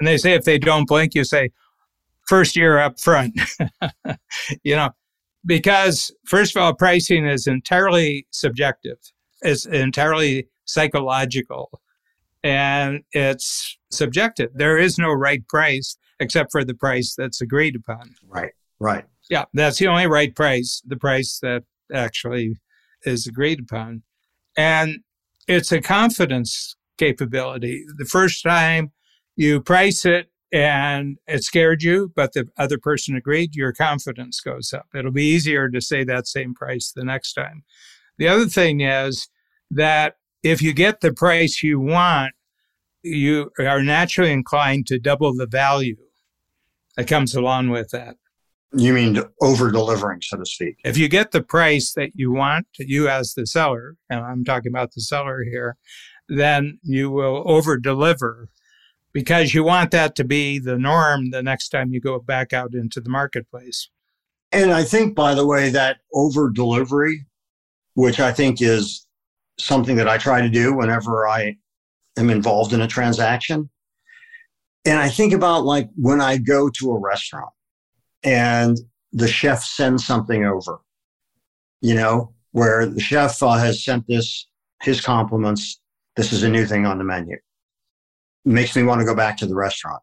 they 0.00 0.16
say, 0.16 0.34
if 0.34 0.44
they 0.44 0.58
don't 0.58 0.86
blink, 0.86 1.14
you 1.14 1.24
say, 1.24 1.50
first 2.28 2.56
year 2.56 2.78
up 2.78 3.00
front. 3.00 3.38
you 4.62 4.76
know, 4.76 4.90
because 5.44 6.12
first 6.26 6.56
of 6.56 6.62
all, 6.62 6.74
pricing 6.74 7.26
is 7.26 7.46
entirely 7.46 8.26
subjective. 8.30 8.98
It's 9.42 9.66
entirely 9.66 10.48
psychological 10.64 11.80
and 12.42 13.02
it's 13.12 13.78
subjective. 13.90 14.50
There 14.54 14.78
is 14.78 14.98
no 14.98 15.10
right 15.10 15.46
price 15.48 15.96
except 16.20 16.52
for 16.52 16.64
the 16.64 16.74
price 16.74 17.14
that's 17.16 17.40
agreed 17.40 17.74
upon. 17.76 18.14
Right, 18.28 18.52
right. 18.78 19.04
Yeah, 19.30 19.46
that's 19.54 19.78
the 19.78 19.88
only 19.88 20.06
right 20.06 20.34
price, 20.34 20.82
the 20.86 20.96
price 20.96 21.38
that 21.40 21.64
actually 21.92 22.56
is 23.04 23.26
agreed 23.26 23.60
upon. 23.60 24.02
And 24.56 25.00
it's 25.48 25.72
a 25.72 25.80
confidence 25.80 26.76
capability. 26.98 27.84
The 27.96 28.04
first 28.04 28.42
time 28.42 28.92
you 29.36 29.60
price 29.60 30.04
it 30.04 30.30
and 30.52 31.18
it 31.26 31.42
scared 31.42 31.82
you, 31.82 32.12
but 32.14 32.34
the 32.34 32.48
other 32.56 32.78
person 32.78 33.16
agreed, 33.16 33.56
your 33.56 33.72
confidence 33.72 34.40
goes 34.40 34.72
up. 34.72 34.86
It'll 34.94 35.10
be 35.10 35.24
easier 35.24 35.68
to 35.68 35.80
say 35.80 36.04
that 36.04 36.28
same 36.28 36.54
price 36.54 36.92
the 36.94 37.04
next 37.04 37.32
time. 37.32 37.64
The 38.18 38.28
other 38.28 38.46
thing 38.46 38.80
is 38.80 39.28
that 39.70 40.16
if 40.44 40.60
you 40.60 40.74
get 40.74 41.00
the 41.00 41.12
price 41.12 41.62
you 41.62 41.80
want, 41.80 42.34
you 43.02 43.50
are 43.58 43.82
naturally 43.82 44.30
inclined 44.30 44.86
to 44.86 44.98
double 44.98 45.34
the 45.34 45.46
value 45.46 45.96
that 46.96 47.08
comes 47.08 47.34
along 47.34 47.70
with 47.70 47.90
that. 47.90 48.16
You 48.76 48.92
mean 48.92 49.22
over 49.40 49.70
delivering, 49.70 50.20
so 50.20 50.36
to 50.36 50.44
speak. 50.44 50.76
If 50.84 50.98
you 50.98 51.08
get 51.08 51.30
the 51.30 51.42
price 51.42 51.92
that 51.94 52.10
you 52.14 52.30
want, 52.30 52.66
you 52.78 53.08
as 53.08 53.34
the 53.34 53.46
seller, 53.46 53.96
and 54.10 54.20
I'm 54.20 54.44
talking 54.44 54.70
about 54.70 54.92
the 54.92 55.00
seller 55.00 55.44
here, 55.44 55.76
then 56.28 56.78
you 56.82 57.10
will 57.10 57.42
over 57.46 57.78
deliver 57.78 58.48
because 59.12 59.54
you 59.54 59.64
want 59.64 59.92
that 59.92 60.14
to 60.16 60.24
be 60.24 60.58
the 60.58 60.76
norm 60.76 61.30
the 61.30 61.42
next 61.42 61.68
time 61.70 61.92
you 61.92 62.00
go 62.00 62.18
back 62.18 62.52
out 62.52 62.74
into 62.74 63.00
the 63.00 63.10
marketplace. 63.10 63.88
And 64.52 64.72
I 64.72 64.82
think, 64.82 65.14
by 65.14 65.34
the 65.34 65.46
way, 65.46 65.70
that 65.70 65.98
over 66.12 66.50
delivery, 66.50 67.26
which 67.94 68.18
I 68.18 68.32
think 68.32 68.60
is 68.60 69.06
something 69.58 69.96
that 69.96 70.08
I 70.08 70.18
try 70.18 70.40
to 70.40 70.48
do 70.48 70.74
whenever 70.74 71.28
I 71.28 71.56
am 72.16 72.30
involved 72.30 72.72
in 72.72 72.80
a 72.82 72.88
transaction. 72.88 73.70
And 74.84 74.98
I 74.98 75.08
think 75.08 75.32
about 75.32 75.64
like 75.64 75.88
when 75.96 76.20
I 76.20 76.36
go 76.36 76.68
to 76.68 76.92
a 76.92 76.98
restaurant 76.98 77.52
and 78.22 78.78
the 79.12 79.28
chef 79.28 79.64
sends 79.64 80.06
something 80.06 80.44
over, 80.44 80.80
you 81.80 81.94
know, 81.94 82.34
where 82.52 82.86
the 82.86 83.00
chef 83.00 83.42
uh, 83.42 83.52
has 83.52 83.84
sent 83.84 84.06
this, 84.06 84.46
his 84.82 85.00
compliments. 85.00 85.80
This 86.16 86.32
is 86.32 86.42
a 86.42 86.48
new 86.48 86.66
thing 86.66 86.86
on 86.86 86.98
the 86.98 87.04
menu. 87.04 87.36
Makes 88.44 88.76
me 88.76 88.82
want 88.82 89.00
to 89.00 89.06
go 89.06 89.14
back 89.14 89.36
to 89.38 89.46
the 89.46 89.54
restaurant. 89.54 90.02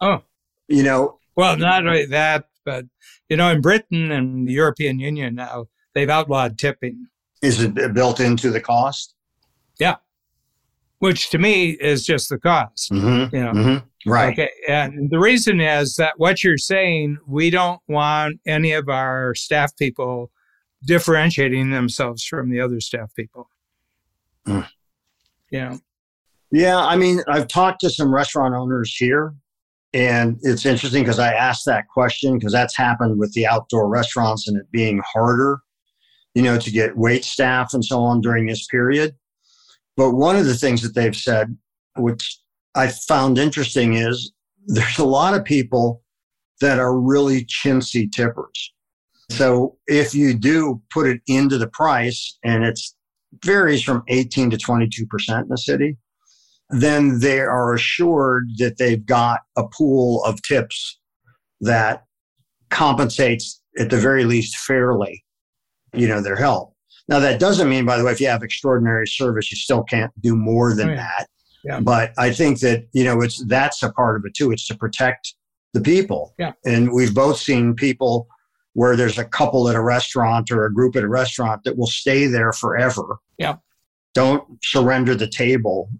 Oh, 0.00 0.22
you 0.68 0.82
know, 0.82 1.18
well, 1.36 1.56
not 1.56 1.86
only 1.86 2.06
that, 2.06 2.46
but 2.64 2.84
you 3.28 3.36
know, 3.36 3.50
in 3.50 3.60
Britain 3.60 4.10
and 4.10 4.46
the 4.46 4.52
European 4.52 4.98
Union 4.98 5.34
now, 5.34 5.66
they've 5.94 6.10
outlawed 6.10 6.58
tipping. 6.58 7.06
Is 7.42 7.62
it 7.62 7.94
built 7.94 8.20
into 8.20 8.50
the 8.50 8.60
cost? 8.60 9.14
Yeah. 9.78 9.96
Which 10.98 11.30
to 11.30 11.38
me 11.38 11.70
is 11.70 12.04
just 12.04 12.28
the 12.28 12.38
cost. 12.38 12.90
Mm-hmm. 12.90 13.34
You 13.34 13.42
know. 13.42 13.52
Mm-hmm. 13.52 14.10
Right. 14.10 14.32
Okay. 14.32 14.50
And 14.68 15.10
the 15.10 15.18
reason 15.18 15.60
is 15.60 15.96
that 15.96 16.14
what 16.16 16.42
you're 16.42 16.56
saying, 16.58 17.18
we 17.26 17.50
don't 17.50 17.80
want 17.88 18.40
any 18.46 18.72
of 18.72 18.88
our 18.88 19.34
staff 19.34 19.76
people 19.76 20.30
differentiating 20.84 21.70
themselves 21.70 22.24
from 22.24 22.50
the 22.50 22.60
other 22.60 22.80
staff 22.80 23.14
people. 23.14 23.50
Mm. 24.46 24.66
Know. 25.52 25.78
Yeah, 26.52 26.78
I 26.78 26.96
mean, 26.96 27.22
I've 27.28 27.48
talked 27.48 27.80
to 27.82 27.90
some 27.90 28.14
restaurant 28.14 28.54
owners 28.54 28.94
here, 28.96 29.34
and 29.92 30.38
it's 30.42 30.64
interesting 30.64 31.02
because 31.02 31.18
I 31.18 31.32
asked 31.32 31.64
that 31.66 31.88
question 31.88 32.38
because 32.38 32.52
that's 32.52 32.76
happened 32.76 33.18
with 33.18 33.32
the 33.34 33.46
outdoor 33.46 33.88
restaurants 33.88 34.48
and 34.48 34.56
it 34.56 34.70
being 34.72 35.02
harder, 35.04 35.60
you 36.34 36.42
know, 36.42 36.58
to 36.58 36.70
get 36.70 36.96
wait 36.96 37.24
staff 37.24 37.74
and 37.74 37.84
so 37.84 38.00
on 38.00 38.20
during 38.20 38.46
this 38.46 38.66
period. 38.66 39.14
But 39.96 40.12
one 40.12 40.36
of 40.36 40.46
the 40.46 40.54
things 40.54 40.82
that 40.82 40.94
they've 40.94 41.16
said, 41.16 41.56
which 41.96 42.38
I 42.74 42.88
found 42.88 43.38
interesting, 43.38 43.94
is 43.94 44.32
there's 44.66 44.98
a 44.98 45.04
lot 45.04 45.34
of 45.34 45.44
people 45.44 46.02
that 46.60 46.78
are 46.78 46.98
really 46.98 47.44
chintzy 47.46 48.10
tippers. 48.10 48.72
So 49.30 49.76
if 49.86 50.14
you 50.14 50.34
do 50.34 50.82
put 50.90 51.06
it 51.06 51.20
into 51.26 51.56
the 51.56 51.68
price 51.68 52.38
and 52.44 52.64
it 52.64 52.78
varies 53.44 53.82
from 53.82 54.02
18 54.08 54.50
to 54.50 54.56
22% 54.56 55.42
in 55.42 55.48
the 55.48 55.56
city, 55.56 55.96
then 56.70 57.20
they 57.20 57.40
are 57.40 57.74
assured 57.74 58.50
that 58.58 58.78
they've 58.78 59.04
got 59.04 59.40
a 59.56 59.66
pool 59.68 60.22
of 60.24 60.42
tips 60.42 60.98
that 61.60 62.04
compensates 62.70 63.60
at 63.78 63.90
the 63.90 63.96
very 63.96 64.24
least 64.24 64.56
fairly, 64.56 65.24
you 65.94 66.08
know, 66.08 66.16
mm-hmm. 66.16 66.24
their 66.24 66.36
help. 66.36 66.74
Now 67.08 67.18
that 67.18 67.40
doesn't 67.40 67.68
mean, 67.68 67.84
by 67.84 67.98
the 67.98 68.04
way, 68.04 68.12
if 68.12 68.20
you 68.20 68.28
have 68.28 68.42
extraordinary 68.42 69.06
service, 69.06 69.50
you 69.50 69.56
still 69.56 69.82
can't 69.82 70.12
do 70.20 70.36
more 70.36 70.74
than 70.74 70.90
yeah. 70.90 70.96
that. 70.96 71.26
Yeah. 71.64 71.80
But 71.80 72.12
I 72.18 72.32
think 72.32 72.60
that, 72.60 72.86
you 72.92 73.04
know, 73.04 73.20
it's 73.20 73.44
that's 73.46 73.82
a 73.82 73.92
part 73.92 74.16
of 74.16 74.24
it 74.24 74.34
too. 74.34 74.52
It's 74.52 74.66
to 74.68 74.76
protect 74.76 75.34
the 75.74 75.80
people. 75.80 76.34
Yeah. 76.38 76.52
And 76.64 76.92
we've 76.92 77.14
both 77.14 77.38
seen 77.38 77.74
people 77.74 78.28
where 78.74 78.96
there's 78.96 79.18
a 79.18 79.24
couple 79.24 79.68
at 79.68 79.74
a 79.74 79.82
restaurant 79.82 80.50
or 80.50 80.64
a 80.64 80.72
group 80.72 80.96
at 80.96 81.02
a 81.02 81.08
restaurant 81.08 81.64
that 81.64 81.76
will 81.76 81.86
stay 81.86 82.26
there 82.26 82.52
forever. 82.52 83.18
Yeah. 83.38 83.56
Don't 84.14 84.44
surrender 84.62 85.14
the 85.14 85.28
table 85.28 85.90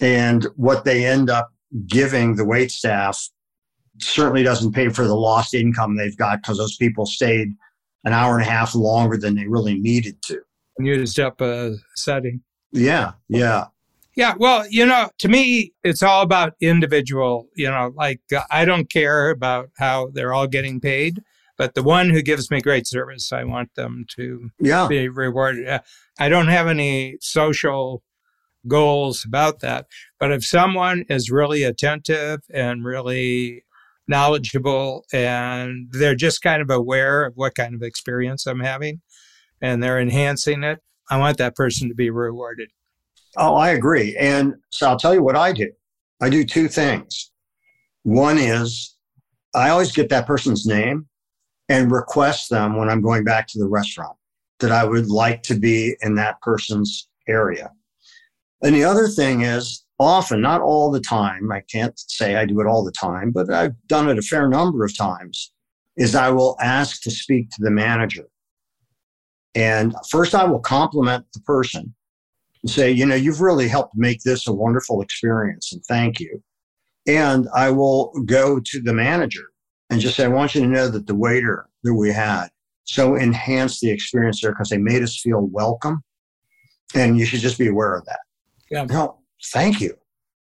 and 0.00 0.46
what 0.56 0.84
they 0.84 1.04
end 1.04 1.30
up 1.30 1.50
giving 1.86 2.36
the 2.36 2.44
wait 2.44 2.70
staff 2.70 3.28
certainly 4.00 4.42
doesn't 4.42 4.72
pay 4.72 4.88
for 4.88 5.04
the 5.04 5.14
lost 5.14 5.54
income 5.54 5.96
they've 5.96 6.16
got 6.16 6.42
because 6.42 6.58
those 6.58 6.76
people 6.76 7.04
stayed 7.04 7.48
an 8.08 8.14
hour 8.14 8.38
and 8.38 8.46
a 8.46 8.50
half 8.50 8.74
longer 8.74 9.16
than 9.16 9.34
they 9.34 9.46
really 9.46 9.78
needed 9.78 10.20
to. 10.22 10.40
Used 10.78 11.20
up 11.20 11.40
a 11.40 11.76
setting. 11.94 12.42
Yeah, 12.72 13.12
yeah. 13.28 13.66
Yeah, 14.16 14.34
well, 14.36 14.66
you 14.68 14.84
know, 14.84 15.10
to 15.18 15.28
me, 15.28 15.74
it's 15.84 16.02
all 16.02 16.22
about 16.22 16.54
individual. 16.60 17.48
You 17.54 17.70
know, 17.70 17.92
like 17.94 18.20
uh, 18.34 18.42
I 18.50 18.64
don't 18.64 18.90
care 18.90 19.30
about 19.30 19.70
how 19.78 20.08
they're 20.12 20.32
all 20.32 20.48
getting 20.48 20.80
paid, 20.80 21.22
but 21.56 21.74
the 21.74 21.82
one 21.82 22.10
who 22.10 22.22
gives 22.22 22.50
me 22.50 22.60
great 22.60 22.86
service, 22.86 23.32
I 23.32 23.44
want 23.44 23.74
them 23.74 24.06
to 24.16 24.50
yeah. 24.58 24.88
be 24.88 25.08
rewarded. 25.08 25.68
Uh, 25.68 25.80
I 26.18 26.28
don't 26.28 26.48
have 26.48 26.66
any 26.66 27.18
social 27.20 28.02
goals 28.66 29.24
about 29.24 29.60
that. 29.60 29.86
But 30.18 30.32
if 30.32 30.44
someone 30.44 31.04
is 31.08 31.30
really 31.30 31.62
attentive 31.62 32.40
and 32.52 32.84
really 32.84 33.64
knowledgeable 34.08 35.04
and 35.12 35.88
they're 35.90 36.14
just 36.14 36.42
kind 36.42 36.62
of 36.62 36.70
aware 36.70 37.24
of 37.24 37.34
what 37.36 37.54
kind 37.54 37.74
of 37.74 37.82
experience 37.82 38.46
I'm 38.46 38.60
having 38.60 39.00
and 39.60 39.82
they're 39.82 40.00
enhancing 40.00 40.64
it, 40.64 40.80
I 41.10 41.18
want 41.18 41.38
that 41.38 41.56
person 41.56 41.88
to 41.88 41.94
be 41.94 42.10
rewarded. 42.10 42.70
Oh, 43.36 43.54
I 43.54 43.70
agree. 43.70 44.16
And 44.16 44.54
so 44.70 44.88
I'll 44.88 44.98
tell 44.98 45.14
you 45.14 45.22
what 45.22 45.36
I 45.36 45.52
do. 45.52 45.70
I 46.20 46.30
do 46.30 46.44
two 46.44 46.68
things. 46.68 47.30
One 48.02 48.38
is 48.38 48.96
I 49.54 49.70
always 49.70 49.92
get 49.92 50.08
that 50.08 50.26
person's 50.26 50.66
name 50.66 51.06
and 51.68 51.90
request 51.90 52.50
them 52.50 52.76
when 52.76 52.88
I'm 52.88 53.02
going 53.02 53.24
back 53.24 53.46
to 53.48 53.58
the 53.58 53.68
restaurant 53.68 54.16
that 54.60 54.72
I 54.72 54.84
would 54.84 55.08
like 55.08 55.42
to 55.44 55.54
be 55.54 55.96
in 56.00 56.14
that 56.16 56.40
person's 56.40 57.08
area. 57.28 57.70
And 58.62 58.74
the 58.74 58.84
other 58.84 59.08
thing 59.08 59.42
is 59.42 59.84
often, 59.98 60.40
not 60.40 60.60
all 60.60 60.90
the 60.90 61.00
time, 61.00 61.50
I 61.50 61.60
can't 61.60 61.98
say 61.98 62.36
I 62.36 62.44
do 62.44 62.60
it 62.60 62.66
all 62.66 62.84
the 62.84 62.92
time, 62.92 63.32
but 63.32 63.52
I've 63.52 63.74
done 63.86 64.08
it 64.08 64.18
a 64.18 64.22
fair 64.22 64.48
number 64.48 64.84
of 64.84 64.96
times, 64.96 65.52
is 65.96 66.14
I 66.14 66.30
will 66.30 66.56
ask 66.60 67.02
to 67.02 67.10
speak 67.10 67.50
to 67.50 67.62
the 67.62 67.70
manager. 67.70 68.28
And 69.54 69.94
first, 70.08 70.34
I 70.34 70.44
will 70.44 70.60
compliment 70.60 71.24
the 71.32 71.40
person 71.40 71.94
and 72.62 72.70
say, 72.70 72.90
you 72.90 73.06
know, 73.06 73.14
you've 73.14 73.40
really 73.40 73.68
helped 73.68 73.96
make 73.96 74.20
this 74.22 74.46
a 74.46 74.52
wonderful 74.52 75.02
experience 75.02 75.72
and 75.72 75.82
thank 75.86 76.20
you. 76.20 76.42
And 77.06 77.48
I 77.54 77.70
will 77.70 78.12
go 78.26 78.60
to 78.60 78.80
the 78.82 78.92
manager 78.92 79.48
and 79.90 80.00
just 80.00 80.16
say, 80.16 80.24
I 80.24 80.28
want 80.28 80.54
you 80.54 80.60
to 80.60 80.66
know 80.66 80.88
that 80.88 81.06
the 81.06 81.14
waiter 81.14 81.68
that 81.82 81.94
we 81.94 82.12
had 82.12 82.48
so 82.84 83.16
enhanced 83.16 83.80
the 83.80 83.90
experience 83.90 84.40
there 84.40 84.52
because 84.52 84.68
they 84.68 84.78
made 84.78 85.02
us 85.02 85.20
feel 85.20 85.48
welcome. 85.52 86.02
And 86.94 87.18
you 87.18 87.26
should 87.26 87.40
just 87.40 87.58
be 87.58 87.68
aware 87.68 87.94
of 87.96 88.04
that. 88.06 88.20
Yeah. 88.70 88.84
No, 88.84 89.18
thank 89.46 89.80
you. 89.80 89.94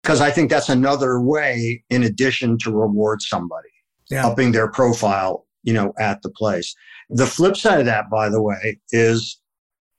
Because 0.03 0.21
I 0.21 0.31
think 0.31 0.49
that's 0.49 0.69
another 0.69 1.19
way, 1.19 1.83
in 1.89 2.03
addition 2.03 2.57
to 2.59 2.71
reward 2.71 3.21
somebody, 3.21 3.69
yeah. 4.09 4.25
upping 4.25 4.51
their 4.51 4.71
profile, 4.71 5.45
you 5.63 5.73
know, 5.73 5.93
at 5.99 6.21
the 6.21 6.29
place. 6.29 6.73
The 7.09 7.25
flip 7.25 7.57
side 7.57 7.79
of 7.79 7.85
that, 7.85 8.09
by 8.09 8.29
the 8.29 8.41
way, 8.41 8.79
is 8.91 9.41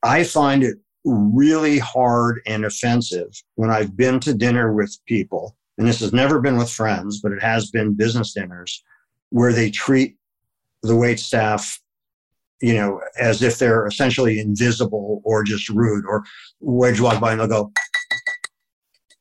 I 0.02 0.24
find 0.24 0.62
it 0.62 0.78
really 1.04 1.78
hard 1.78 2.40
and 2.46 2.64
offensive 2.64 3.28
when 3.56 3.70
I've 3.70 3.96
been 3.96 4.20
to 4.20 4.34
dinner 4.34 4.72
with 4.72 4.96
people, 5.06 5.56
and 5.76 5.86
this 5.86 6.00
has 6.00 6.12
never 6.12 6.40
been 6.40 6.56
with 6.56 6.70
friends, 6.70 7.20
but 7.20 7.32
it 7.32 7.42
has 7.42 7.70
been 7.70 7.94
business 7.94 8.32
dinners, 8.32 8.82
where 9.28 9.52
they 9.52 9.70
treat 9.70 10.16
the 10.82 10.96
wait 10.96 11.20
staff 11.20 11.78
you 12.60 12.74
know, 12.74 13.00
as 13.18 13.42
if 13.42 13.58
they're 13.58 13.86
essentially 13.86 14.38
invisible 14.38 15.22
or 15.24 15.42
just 15.42 15.68
rude, 15.70 16.04
or 16.06 16.22
you 16.60 17.02
walk 17.02 17.20
by 17.20 17.32
and 17.32 17.40
they'll 17.40 17.48
go, 17.48 17.72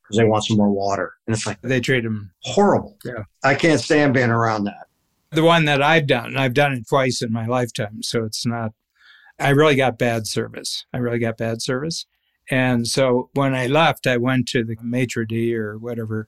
because 0.10 0.18
they 0.18 0.26
want 0.26 0.44
some 0.46 0.58
more 0.58 0.72
water. 0.72 1.14
And 1.28 1.36
it's 1.36 1.46
like 1.46 1.62
they 1.62 1.80
treat 1.80 2.04
them 2.04 2.32
horrible. 2.42 2.98
Yeah. 3.06 3.24
I 3.44 3.56
can't 3.56 3.80
stand 3.80 4.14
being 4.14 4.32
around 4.32 4.64
that. 4.64 4.88
The 5.32 5.44
one 5.44 5.66
that 5.66 5.84
I've 5.84 6.08
done, 6.08 6.36
I've 6.36 6.56
done 6.56 6.74
it 6.74 6.88
twice 6.90 7.22
in 7.22 7.32
my 7.32 7.46
lifetime. 7.46 8.02
So 8.02 8.24
it's 8.24 8.46
not, 8.46 8.74
I 9.40 9.50
really 9.50 9.76
got 9.76 10.00
bad 10.00 10.26
service. 10.26 10.86
I 10.92 10.98
really 10.98 11.20
got 11.20 11.38
bad 11.38 11.62
service. 11.62 12.08
And 12.50 12.88
so 12.88 13.30
when 13.34 13.54
I 13.54 13.68
left, 13.68 14.08
I 14.08 14.18
went 14.18 14.48
to 14.50 14.64
the 14.64 14.76
maitre 14.82 15.26
d' 15.28 15.54
or 15.54 15.78
whatever, 15.78 16.28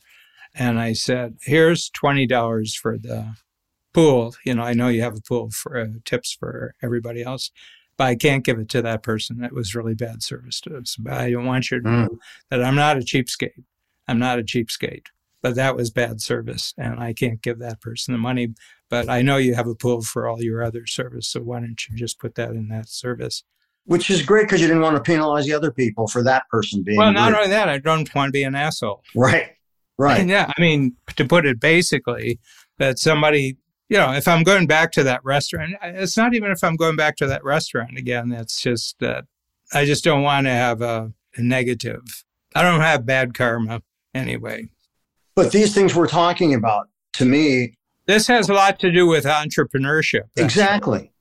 and 0.54 0.80
I 0.80 0.94
said, 0.94 1.38
"Here's 1.42 1.90
twenty 1.90 2.28
dollars 2.28 2.76
for 2.76 2.98
the 2.98 3.34
pool. 3.94 4.36
You 4.46 4.54
know, 4.54 4.64
I 4.64 4.74
know 4.74 4.88
you 4.88 5.02
have 5.02 5.18
a 5.18 5.22
pool 5.22 5.50
for 5.50 5.80
uh, 5.80 5.88
tips 6.06 6.32
for 6.40 6.76
everybody 6.84 7.24
else, 7.24 7.52
but 7.98 8.06
I 8.06 8.16
can't 8.16 8.46
give 8.46 8.60
it 8.60 8.70
to 8.70 8.82
that 8.84 9.02
person. 9.04 9.40
That 9.40 9.54
was 9.54 9.74
really 9.74 9.96
bad 9.96 10.22
service 10.22 10.62
to 10.62 10.78
us. 10.78 10.96
But 10.98 11.14
I 11.14 11.32
don't 11.32 11.46
want 11.46 11.72
you 11.72 11.82
to 11.82 11.90
know 11.90 12.20
that 12.50 12.64
I'm 12.64 12.76
not 12.76 12.98
a 12.98 13.02
cheapskate. 13.02 13.64
I'm 14.08 14.20
not 14.20 14.40
a 14.40 14.44
cheapskate. 14.44 15.08
But 15.42 15.56
that 15.56 15.76
was 15.76 15.90
bad 15.90 16.22
service, 16.22 16.72
and 16.78 17.00
I 17.00 17.14
can't 17.14 17.42
give 17.42 17.58
that 17.60 17.82
person 17.82 18.14
the 18.14 18.20
money. 18.20 18.50
But 18.92 19.10
I 19.10 19.24
know 19.24 19.38
you 19.38 19.56
have 19.56 19.68
a 19.68 19.74
pool 19.74 20.02
for 20.02 20.28
all 20.28 20.42
your 20.42 20.64
other 20.64 20.86
service, 20.86 21.28
so 21.28 21.40
why 21.40 21.62
don't 21.62 21.82
you 21.90 21.98
just 21.98 22.20
put 22.20 22.36
that 22.36 22.52
in 22.52 22.68
that 22.68 22.90
service? 22.90 23.44
Which 23.86 24.12
is 24.12 24.22
great 24.22 24.44
because 24.44 24.62
you 24.62 24.68
didn't 24.68 24.84
want 24.84 24.98
to 24.98 25.02
penalize 25.02 25.46
the 25.46 25.54
other 25.54 25.72
people 25.72 26.08
for 26.08 26.22
that 26.24 26.48
person 26.50 26.84
being. 26.84 27.00
Well, 27.00 27.12
not 27.12 27.32
rude. 27.32 27.38
only 27.38 27.50
that, 27.50 27.70
I 27.70 27.80
don't 27.80 28.14
want 28.14 28.30
to 28.30 28.32
be 28.32 28.44
an 28.44 28.54
asshole. 28.54 29.02
Right. 29.16 29.50
Right. 29.98 30.20
And 30.20 30.30
yeah, 30.30 30.52
I 30.56 30.62
mean, 30.62 30.96
to 31.16 31.26
put 31.26 31.48
it 31.48 31.60
basically, 31.60 32.40
that 32.78 33.00
somebody, 33.00 33.58
you 33.90 33.98
know, 33.98 34.12
if 34.14 34.28
I'm 34.28 34.44
going 34.44 34.68
back 34.68 34.92
to 34.94 35.04
that 35.04 35.24
restaurant, 35.24 35.74
it's 35.84 36.18
not 36.18 36.34
even 36.34 36.52
if 36.52 36.64
I'm 36.64 36.76
going 36.76 36.96
back 36.96 37.16
to 37.18 37.28
that 37.28 37.44
restaurant 37.44 37.98
again. 37.98 38.30
That's 38.30 38.60
just 38.60 39.00
that 39.00 39.26
I 39.74 39.86
just 39.86 40.04
don't 40.04 40.24
want 40.24 40.48
to 40.48 40.52
have 40.52 40.82
a, 40.82 41.14
a 41.36 41.42
negative. 41.42 42.02
I 42.56 42.64
don't 42.64 42.82
have 42.82 43.06
bad 43.06 43.34
karma 43.34 43.82
anyway. 44.14 44.70
But 45.36 45.52
these 45.52 45.74
things 45.74 45.96
we're 45.96 46.08
talking 46.08 46.54
about, 46.54 46.88
to 47.14 47.26
me, 47.26 47.76
This 48.06 48.28
has 48.28 48.50
a 48.50 48.54
lot 48.54 48.80
to 48.80 48.92
do 48.92 49.08
with 49.08 49.26
entrepreneurship. 49.26 50.24
exactly. 50.38 51.12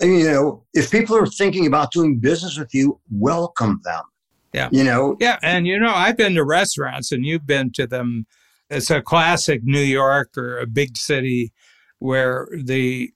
And, 0.00 0.18
you 0.18 0.24
know, 0.24 0.64
if 0.74 0.90
people 0.90 1.16
are 1.16 1.26
thinking 1.26 1.66
about 1.66 1.92
doing 1.92 2.18
business 2.18 2.58
with 2.58 2.74
you, 2.74 3.00
welcome 3.10 3.80
them. 3.84 4.02
Yeah. 4.52 4.68
You 4.72 4.84
know, 4.84 5.16
Yeah, 5.20 5.38
and 5.42 5.66
you 5.66 5.78
know, 5.78 5.92
I've 5.94 6.16
been 6.16 6.34
to 6.34 6.44
restaurants 6.44 7.10
and 7.12 7.24
you've 7.24 7.46
been 7.46 7.72
to 7.72 7.86
them. 7.86 8.26
It's 8.70 8.90
a 8.90 9.00
classic 9.02 9.60
New 9.64 9.80
York 9.80 10.36
or 10.36 10.58
a 10.58 10.66
big 10.66 10.96
city 10.96 11.52
where 11.98 12.48
the 12.56 13.10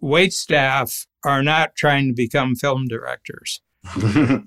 wait 0.00 0.32
staff 0.32 1.06
are 1.24 1.42
not 1.42 1.74
trying 1.76 2.08
to 2.08 2.14
become 2.14 2.54
film 2.54 2.86
directors. 2.88 3.60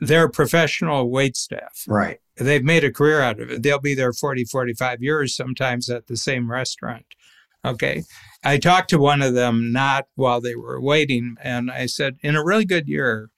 They're 0.00 0.28
professional 0.28 1.10
wait 1.10 1.36
staff. 1.36 1.84
right. 1.88 2.18
They've 2.36 2.64
made 2.64 2.84
a 2.84 2.92
career 2.92 3.20
out 3.20 3.40
of 3.40 3.50
it. 3.50 3.62
They'll 3.62 3.78
be 3.78 3.94
there 3.94 4.12
40, 4.12 4.44
45 4.44 5.02
years 5.02 5.36
sometimes 5.36 5.88
at 5.88 6.06
the 6.06 6.16
same 6.16 6.50
restaurant. 6.50 7.06
Okay. 7.64 8.02
I 8.42 8.58
talked 8.58 8.90
to 8.90 8.98
one 8.98 9.22
of 9.22 9.34
them 9.34 9.72
not 9.72 10.06
while 10.16 10.40
they 10.40 10.54
were 10.54 10.80
waiting, 10.80 11.36
and 11.42 11.70
I 11.70 11.86
said, 11.86 12.16
In 12.22 12.36
a 12.36 12.44
really 12.44 12.64
good 12.64 12.88
year, 12.88 13.30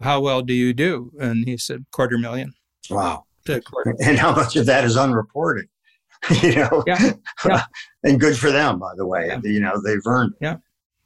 how 0.00 0.20
well 0.20 0.42
do 0.42 0.54
you 0.54 0.72
do? 0.72 1.12
And 1.20 1.46
he 1.46 1.56
said, 1.56 1.84
Quarter 1.92 2.18
million. 2.18 2.54
Wow. 2.90 3.24
Quarter. 3.46 3.94
And 4.00 4.18
how 4.18 4.34
much 4.34 4.56
of 4.56 4.66
that 4.66 4.84
is 4.84 4.96
unreported? 4.96 5.68
you 6.42 6.56
know, 6.56 6.84
Yeah. 6.86 7.12
Yeah. 7.46 7.62
and 8.02 8.20
good 8.20 8.36
for 8.36 8.50
them, 8.50 8.78
by 8.78 8.92
the 8.96 9.06
way. 9.06 9.26
Yeah. 9.28 9.40
You 9.42 9.60
know, 9.60 9.80
they've 9.80 10.06
earned 10.06 10.34
it. 10.40 10.58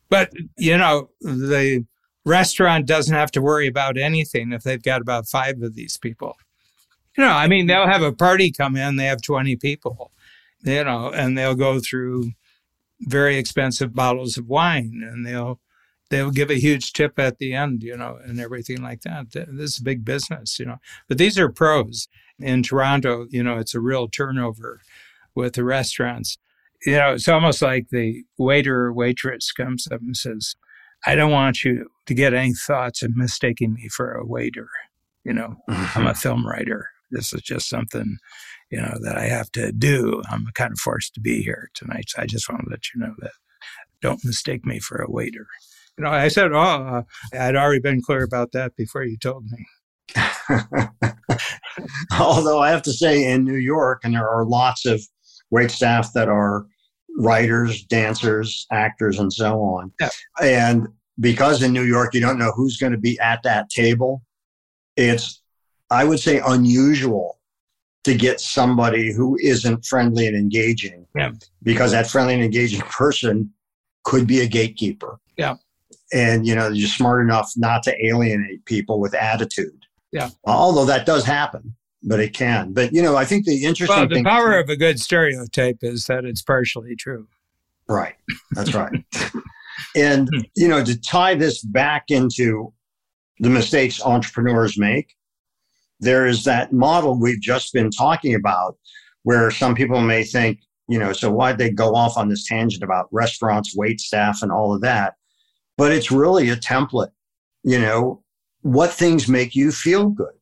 But, 0.09 0.33
you 0.59 0.76
know, 0.76 1.11
the 1.20 1.87
restaurant 2.24 2.87
doesn't 2.87 3.14
have 3.14 3.31
to 3.33 3.42
worry 3.42 3.66
about 3.66 3.96
anything 3.96 4.52
if 4.52 4.62
they've 4.62 4.83
got 4.83 5.00
about 5.00 5.26
five 5.26 5.62
of 5.62 5.74
these 5.74 5.96
people. 5.96 6.37
You 7.16 7.25
know, 7.25 7.31
I 7.31 7.46
mean, 7.46 7.66
they'll 7.66 7.87
have 7.87 8.03
a 8.03 8.12
party 8.12 8.51
come 8.51 8.77
in, 8.77 8.96
they 8.96 9.05
have 9.05 9.20
20 9.20 9.57
people, 9.57 10.12
you 10.62 10.85
know, 10.85 11.11
and 11.12 11.37
they'll 11.37 11.55
go 11.55 11.79
through 11.79 12.33
very 13.01 13.37
expensive 13.37 13.94
bottles 13.94 14.38
of 14.38 14.48
wine 14.48 15.03
and 15.05 15.27
they'll 15.27 15.61
they'll 16.12 16.31
give 16.31 16.51
a 16.51 16.61
huge 16.61 16.92
tip 16.92 17.18
at 17.18 17.38
the 17.38 17.55
end, 17.55 17.83
you 17.83 17.96
know, 17.96 18.18
and 18.22 18.38
everything 18.38 18.83
like 18.83 19.01
that. 19.01 19.33
This 19.33 19.72
is 19.72 19.79
big 19.79 20.05
business, 20.05 20.59
you 20.59 20.66
know. 20.66 20.77
But 21.09 21.16
these 21.16 21.38
are 21.38 21.48
pros. 21.48 22.07
In 22.38 22.62
Toronto, 22.62 23.27
you 23.31 23.42
know, 23.42 23.57
it's 23.57 23.75
a 23.75 23.81
real 23.81 24.09
turnover 24.09 24.81
with 25.35 25.55
the 25.55 25.64
restaurants. 25.64 26.37
You 26.85 26.96
know, 26.96 27.14
it's 27.14 27.29
almost 27.29 27.62
like 27.62 27.88
the 27.88 28.25
waiter 28.37 28.87
or 28.87 28.92
waitress 28.92 29.53
comes 29.53 29.88
up 29.90 30.01
and 30.01 30.16
says, 30.16 30.55
I 31.07 31.14
don't 31.14 31.31
want 31.31 31.64
you 31.64 31.90
to 32.07 32.14
get 32.14 32.35
any 32.35 32.53
thoughts 32.53 33.03
of 33.03 33.16
mistaking 33.16 33.75
me 33.75 33.88
for 33.88 34.12
a 34.12 34.27
waiter. 34.27 34.68
You 35.25 35.33
know, 35.33 35.57
I'm 35.68 36.07
a 36.07 36.14
film 36.14 36.46
writer. 36.46 36.91
This 37.12 37.33
is 37.33 37.42
just 37.42 37.68
something, 37.68 38.18
you 38.70 38.81
know, 38.81 38.96
that 39.03 39.16
I 39.16 39.27
have 39.27 39.51
to 39.53 39.72
do. 39.72 40.22
I'm 40.31 40.46
kind 40.55 40.72
of 40.72 40.79
forced 40.79 41.14
to 41.14 41.20
be 41.20 41.42
here 41.42 41.70
tonight. 41.75 42.07
So 42.09 42.22
I 42.22 42.27
just 42.27 42.48
want 42.48 42.64
to 42.64 42.70
let 42.70 42.92
you 42.94 43.01
know 43.01 43.14
that 43.20 43.33
don't 44.01 44.25
mistake 44.25 44.64
me 44.64 44.81
for 44.81 45.01
a 45.01 45.11
waiter. 45.11 45.46
You 45.96 46.05
know, 46.05 46.11
I 46.11 46.29
said, 46.29 46.53
oh, 46.53 46.59
uh, 46.59 47.03
I'd 47.38 47.57
already 47.57 47.81
been 47.81 48.03
clear 48.03 48.25
about 48.25 48.53
that 48.53 48.75
before 48.77 49.05
you 49.05 49.18
told 49.18 49.44
me. 49.44 49.66
Although 52.18 52.61
I 52.61 52.70
have 52.70 52.83
to 52.83 52.92
say, 52.92 53.31
in 53.31 53.44
New 53.44 53.57
York, 53.57 54.01
and 54.05 54.14
there 54.14 54.29
are 54.29 54.44
lots 54.44 54.87
of 54.87 55.03
wait 55.51 55.70
staff 55.70 56.12
that 56.14 56.29
are 56.29 56.66
writers, 57.18 57.85
dancers, 57.85 58.66
actors, 58.70 59.18
and 59.18 59.33
so 59.33 59.61
on. 59.61 59.92
Yeah. 60.01 60.09
And 60.40 60.88
because 61.20 61.62
in 61.62 61.72
New 61.72 61.85
York, 61.85 62.14
you 62.14 62.20
don't 62.20 62.38
know 62.38 62.53
who's 62.53 62.79
going 62.79 62.92
to 62.92 62.98
be 62.98 63.18
at 63.20 63.42
that 63.42 63.68
table, 63.68 64.22
it's, 64.96 65.41
I 65.92 66.05
would 66.05 66.18
say, 66.18 66.40
unusual 66.46 67.38
to 68.05 68.14
get 68.14 68.40
somebody 68.40 69.12
who 69.12 69.37
isn't 69.40 69.85
friendly 69.85 70.26
and 70.26 70.37
engaging. 70.37 71.07
Yeah. 71.14 71.33
Because 71.62 71.92
that 71.92 72.09
friendly 72.09 72.35
and 72.35 72.42
engaging 72.42 72.81
person 72.90 73.52
could 74.05 74.26
be 74.26 74.40
a 74.40 74.46
gatekeeper. 74.46 75.18
Yeah. 75.37 75.57
And, 76.12 76.46
you 76.46 76.55
know, 76.55 76.68
you're 76.68 76.88
smart 76.88 77.22
enough 77.22 77.52
not 77.57 77.83
to 77.85 78.07
alienate 78.07 78.64
people 78.64 79.00
with 79.00 79.14
attitude. 79.14 79.87
Yeah. 80.11 80.31
Although 80.44 80.85
that 80.87 81.07
does 81.07 81.24
happen, 81.24 81.74
but 82.02 82.20
it 82.20 82.35
can. 82.35 82.72
But, 82.72 82.92
you 82.92 83.00
know, 83.02 83.16
I 83.16 83.24
think 83.24 83.46
the 83.46 83.64
interesting 83.64 83.96
Well, 83.96 84.09
the 84.09 84.16
thing. 84.16 84.24
power 84.24 84.59
of 84.59 84.68
a 84.68 84.76
good 84.76 85.00
stereotype 85.00 85.78
is 85.83 86.07
that 86.07 86.24
it's 86.24 86.42
partially 86.42 86.96
true. 86.96 87.28
Right. 87.88 88.14
That's 88.52 88.74
right. 88.74 89.05
and, 89.96 90.28
hmm. 90.28 90.40
you 90.57 90.68
know, 90.68 90.85
to 90.85 91.00
tie 91.00 91.35
this 91.35 91.62
back 91.62 92.05
into 92.09 92.72
the 93.38 93.48
mistakes 93.48 94.02
entrepreneurs 94.02 94.78
make, 94.78 95.14
there 96.02 96.26
is 96.26 96.44
that 96.44 96.72
model 96.72 97.18
we've 97.18 97.40
just 97.40 97.72
been 97.72 97.90
talking 97.90 98.34
about 98.34 98.76
where 99.22 99.50
some 99.50 99.74
people 99.74 100.00
may 100.00 100.24
think, 100.24 100.58
you 100.88 100.98
know, 100.98 101.12
so 101.12 101.30
why'd 101.30 101.58
they 101.58 101.70
go 101.70 101.94
off 101.94 102.16
on 102.16 102.28
this 102.28 102.46
tangent 102.46 102.82
about 102.82 103.06
restaurants, 103.12 103.76
wait 103.76 104.00
staff, 104.00 104.42
and 104.42 104.50
all 104.50 104.74
of 104.74 104.80
that? 104.82 105.14
But 105.78 105.92
it's 105.92 106.10
really 106.10 106.50
a 106.50 106.56
template, 106.56 107.12
you 107.62 107.78
know, 107.78 108.22
what 108.62 108.90
things 108.90 109.28
make 109.28 109.54
you 109.54 109.70
feel 109.70 110.08
good. 110.08 110.34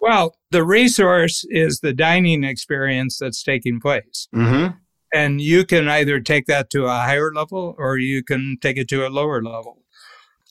Well, 0.00 0.36
the 0.50 0.64
resource 0.64 1.44
is 1.48 1.80
the 1.80 1.92
dining 1.92 2.42
experience 2.42 3.18
that's 3.18 3.42
taking 3.42 3.80
place. 3.80 4.28
Mm-hmm. 4.34 4.76
And 5.14 5.40
you 5.40 5.64
can 5.64 5.88
either 5.88 6.20
take 6.20 6.46
that 6.46 6.70
to 6.70 6.86
a 6.86 6.90
higher 6.90 7.32
level 7.32 7.74
or 7.78 7.98
you 7.98 8.22
can 8.22 8.58
take 8.60 8.76
it 8.76 8.88
to 8.88 9.06
a 9.06 9.08
lower 9.08 9.42
level. 9.42 9.82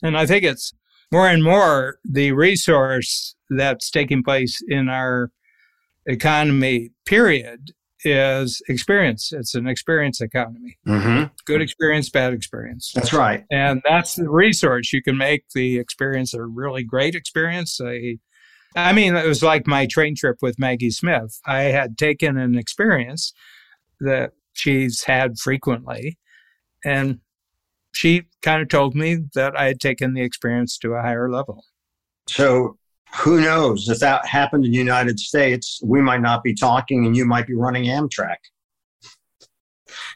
And 0.02 0.18
I 0.18 0.26
think 0.26 0.44
it's 0.44 0.74
more 1.12 1.28
and 1.28 1.44
more 1.44 2.00
the 2.04 2.32
resource 2.32 3.35
that's 3.50 3.90
taking 3.90 4.24
place 4.24 4.62
in 4.68 4.90
our 4.90 5.32
economy, 6.06 6.92
period, 7.06 7.72
is 8.04 8.62
experience. 8.70 9.34
It's 9.34 9.56
an 9.56 9.68
experience 9.68 10.22
economy. 10.22 10.78
Mm-hmm. 10.88 11.26
Good 11.46 11.62
experience, 11.62 12.10
bad 12.10 12.34
experience. 12.34 12.92
That's 12.94 13.14
right. 13.14 13.44
And 13.52 13.82
that's 13.88 14.16
the 14.16 14.30
resource. 14.30 14.94
You 14.94 15.02
can 15.02 15.18
make 15.18 15.46
the 15.54 15.80
experience 15.80 16.34
a 16.34 16.44
really 16.44 16.84
great 16.84 17.16
experience. 17.16 17.80
A, 17.82 18.20
I 18.76 18.94
mean, 18.94 19.16
it 19.16 19.26
was 19.26 19.42
like 19.42 19.66
my 19.66 19.88
train 19.88 20.16
trip 20.16 20.38
with 20.42 20.60
Maggie 20.60 20.92
Smith. 20.92 21.40
I 21.46 21.64
had 21.64 21.98
taken 21.98 22.38
an 22.38 22.56
experience 22.56 23.34
that 24.00 24.34
she's 24.54 25.04
had 25.04 25.40
frequently, 25.40 26.18
and 26.84 27.20
she 27.94 28.24
kind 28.42 28.62
of 28.62 28.68
told 28.68 28.94
me 28.94 29.20
that 29.34 29.58
I 29.58 29.66
had 29.66 29.80
taken 29.80 30.14
the 30.14 30.22
experience 30.22 30.78
to 30.80 30.94
a 30.94 31.02
higher 31.02 31.32
level. 31.32 31.66
So 32.28 32.78
who 33.14 33.42
knows 33.42 33.88
if 33.90 34.00
that 34.00 34.26
happened 34.26 34.66
in 34.66 34.72
the 34.72 34.78
United 34.78 35.20
States, 35.20 35.80
we 35.84 36.02
might 36.02 36.22
not 36.22 36.44
be 36.44 36.54
talking 36.54 37.06
and 37.06 37.16
you 37.16 37.26
might 37.26 37.48
be 37.48 37.56
running 37.56 37.86
Amtrak. 37.86 38.38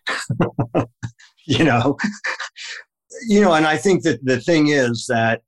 you 1.45 1.63
know, 1.63 1.97
you 3.27 3.41
know, 3.41 3.53
and 3.53 3.65
I 3.65 3.77
think 3.77 4.03
that 4.03 4.23
the 4.25 4.39
thing 4.39 4.69
is 4.69 5.05
that 5.07 5.41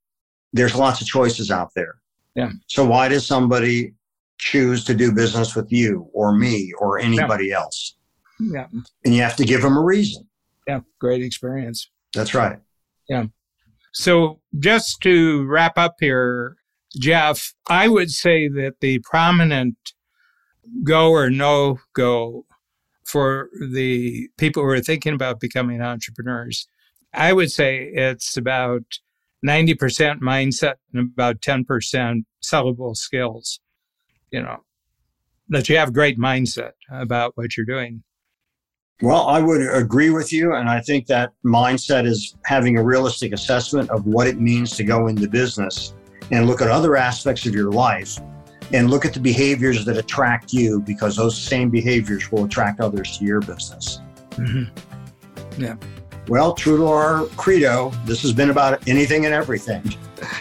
there's 0.54 0.76
lots 0.76 1.02
of 1.02 1.08
choices 1.08 1.52
out 1.52 1.72
there. 1.76 1.96
Yeah. 2.36 2.52
So 2.68 2.86
why 2.86 3.08
does 3.10 3.26
somebody 3.26 3.94
choose 4.38 4.84
to 4.86 4.94
do 4.94 5.12
business 5.12 5.56
with 5.56 5.72
you 5.72 6.10
or 6.14 6.34
me 6.36 6.72
or 6.80 7.00
anybody 7.00 7.52
else? 7.52 7.96
Yeah. 8.40 8.68
And 9.06 9.14
you 9.14 9.22
have 9.22 9.36
to 9.36 9.46
give 9.46 9.62
them 9.62 9.78
a 9.78 9.82
reason. 9.82 10.28
Yeah. 10.68 10.82
Great 11.00 11.22
experience. 11.22 11.90
That's 12.14 12.34
right. 12.34 12.60
Yeah. 13.10 13.26
So, 13.94 14.40
just 14.60 15.02
to 15.02 15.46
wrap 15.48 15.78
up 15.78 15.96
here, 16.00 16.56
Jeff, 17.00 17.54
I 17.70 17.88
would 17.88 18.12
say 18.12 18.48
that 18.50 18.76
the 18.82 19.00
prominent 19.00 19.78
go 20.84 21.12
or 21.12 21.30
no 21.30 21.80
go 21.94 22.46
for 23.04 23.50
the 23.70 24.30
people 24.38 24.64
who 24.64 24.70
are 24.70 24.80
thinking 24.80 25.14
about 25.14 25.40
becoming 25.40 25.82
entrepreneurs, 25.82 26.68
I 27.14 27.34
would 27.34 27.52
say 27.52 27.90
it's 27.94 28.38
about 28.38 28.84
90% 29.46 30.20
mindset 30.20 30.76
and 30.94 31.12
about 31.12 31.42
10% 31.42 32.24
sellable 32.44 32.96
skills. 32.96 33.60
you 34.32 34.42
know, 34.42 34.64
that 35.50 35.68
you 35.68 35.76
have 35.76 35.92
great 35.92 36.18
mindset 36.18 36.72
about 36.90 37.34
what 37.36 37.58
you're 37.58 37.66
doing. 37.66 38.02
Well, 39.02 39.28
I 39.28 39.42
would 39.42 39.62
agree 39.62 40.12
with 40.12 40.32
you. 40.32 40.54
And 40.54 40.70
I 40.70 40.80
think 40.80 41.08
that 41.08 41.32
mindset 41.44 42.06
is 42.06 42.36
having 42.46 42.78
a 42.78 42.84
realistic 42.84 43.34
assessment 43.34 43.90
of 43.90 44.06
what 44.06 44.28
it 44.28 44.40
means 44.40 44.78
to 44.78 44.86
go 44.86 45.08
into 45.08 45.28
business 45.28 45.94
and 46.32 46.48
look 46.48 46.62
at 46.62 46.68
other 46.68 46.96
aspects 46.96 47.46
of 47.46 47.54
your 47.54 47.72
life 47.72 48.18
and 48.74 48.90
look 48.90 49.06
at 49.06 49.14
the 49.14 49.20
behaviors 49.20 49.86
that 49.86 49.98
attract 49.98 50.54
you 50.54 50.80
because 50.80 51.16
those 51.16 51.38
same 51.38 51.70
behaviors 51.70 52.32
will 52.32 52.46
attract 52.46 52.80
others 52.80 53.18
to 53.18 53.26
your 53.26 53.42
business. 53.42 54.00
Mm-hmm. 54.32 55.62
Yeah. 55.62 55.76
Well, 56.28 56.54
true 56.54 56.78
to 56.78 56.88
our 56.88 57.26
credo, 57.36 57.92
this 58.06 58.22
has 58.22 58.32
been 58.32 58.50
about 58.50 58.88
anything 58.88 59.26
and 59.26 59.34
everything. 59.34 59.84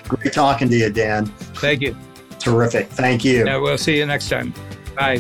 Great 0.09 0.33
talking 0.33 0.69
to 0.69 0.77
you, 0.77 0.91
Dan. 0.91 1.27
Thank 1.27 1.81
you. 1.81 1.97
Terrific. 2.39 2.87
Thank 2.89 3.25
you. 3.25 3.45
Yeah, 3.47 3.57
we'll 3.57 3.79
see 3.79 3.99
you 3.99 4.07
next 4.07 4.29
time. 4.29 4.55
Bye. 4.95 5.19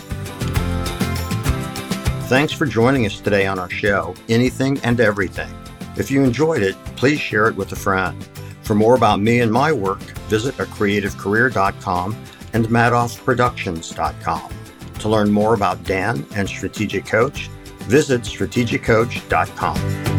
Thanks 2.28 2.52
for 2.52 2.66
joining 2.66 3.06
us 3.06 3.20
today 3.20 3.46
on 3.46 3.58
our 3.58 3.70
show, 3.70 4.14
Anything 4.28 4.78
and 4.84 5.00
Everything. 5.00 5.52
If 5.96 6.10
you 6.10 6.22
enjoyed 6.22 6.62
it, 6.62 6.76
please 6.94 7.18
share 7.18 7.48
it 7.48 7.56
with 7.56 7.72
a 7.72 7.76
friend. 7.76 8.24
For 8.70 8.76
more 8.76 8.94
about 8.94 9.18
me 9.18 9.40
and 9.40 9.50
my 9.50 9.72
work, 9.72 9.98
visit 10.28 10.54
acreativecareer.com 10.58 12.16
and 12.52 12.66
madoffproductions.com. 12.66 14.52
To 15.00 15.08
learn 15.08 15.32
more 15.32 15.54
about 15.54 15.82
Dan 15.82 16.24
and 16.36 16.48
Strategic 16.48 17.04
Coach, 17.04 17.48
visit 17.88 18.22
strategiccoach.com. 18.22 20.09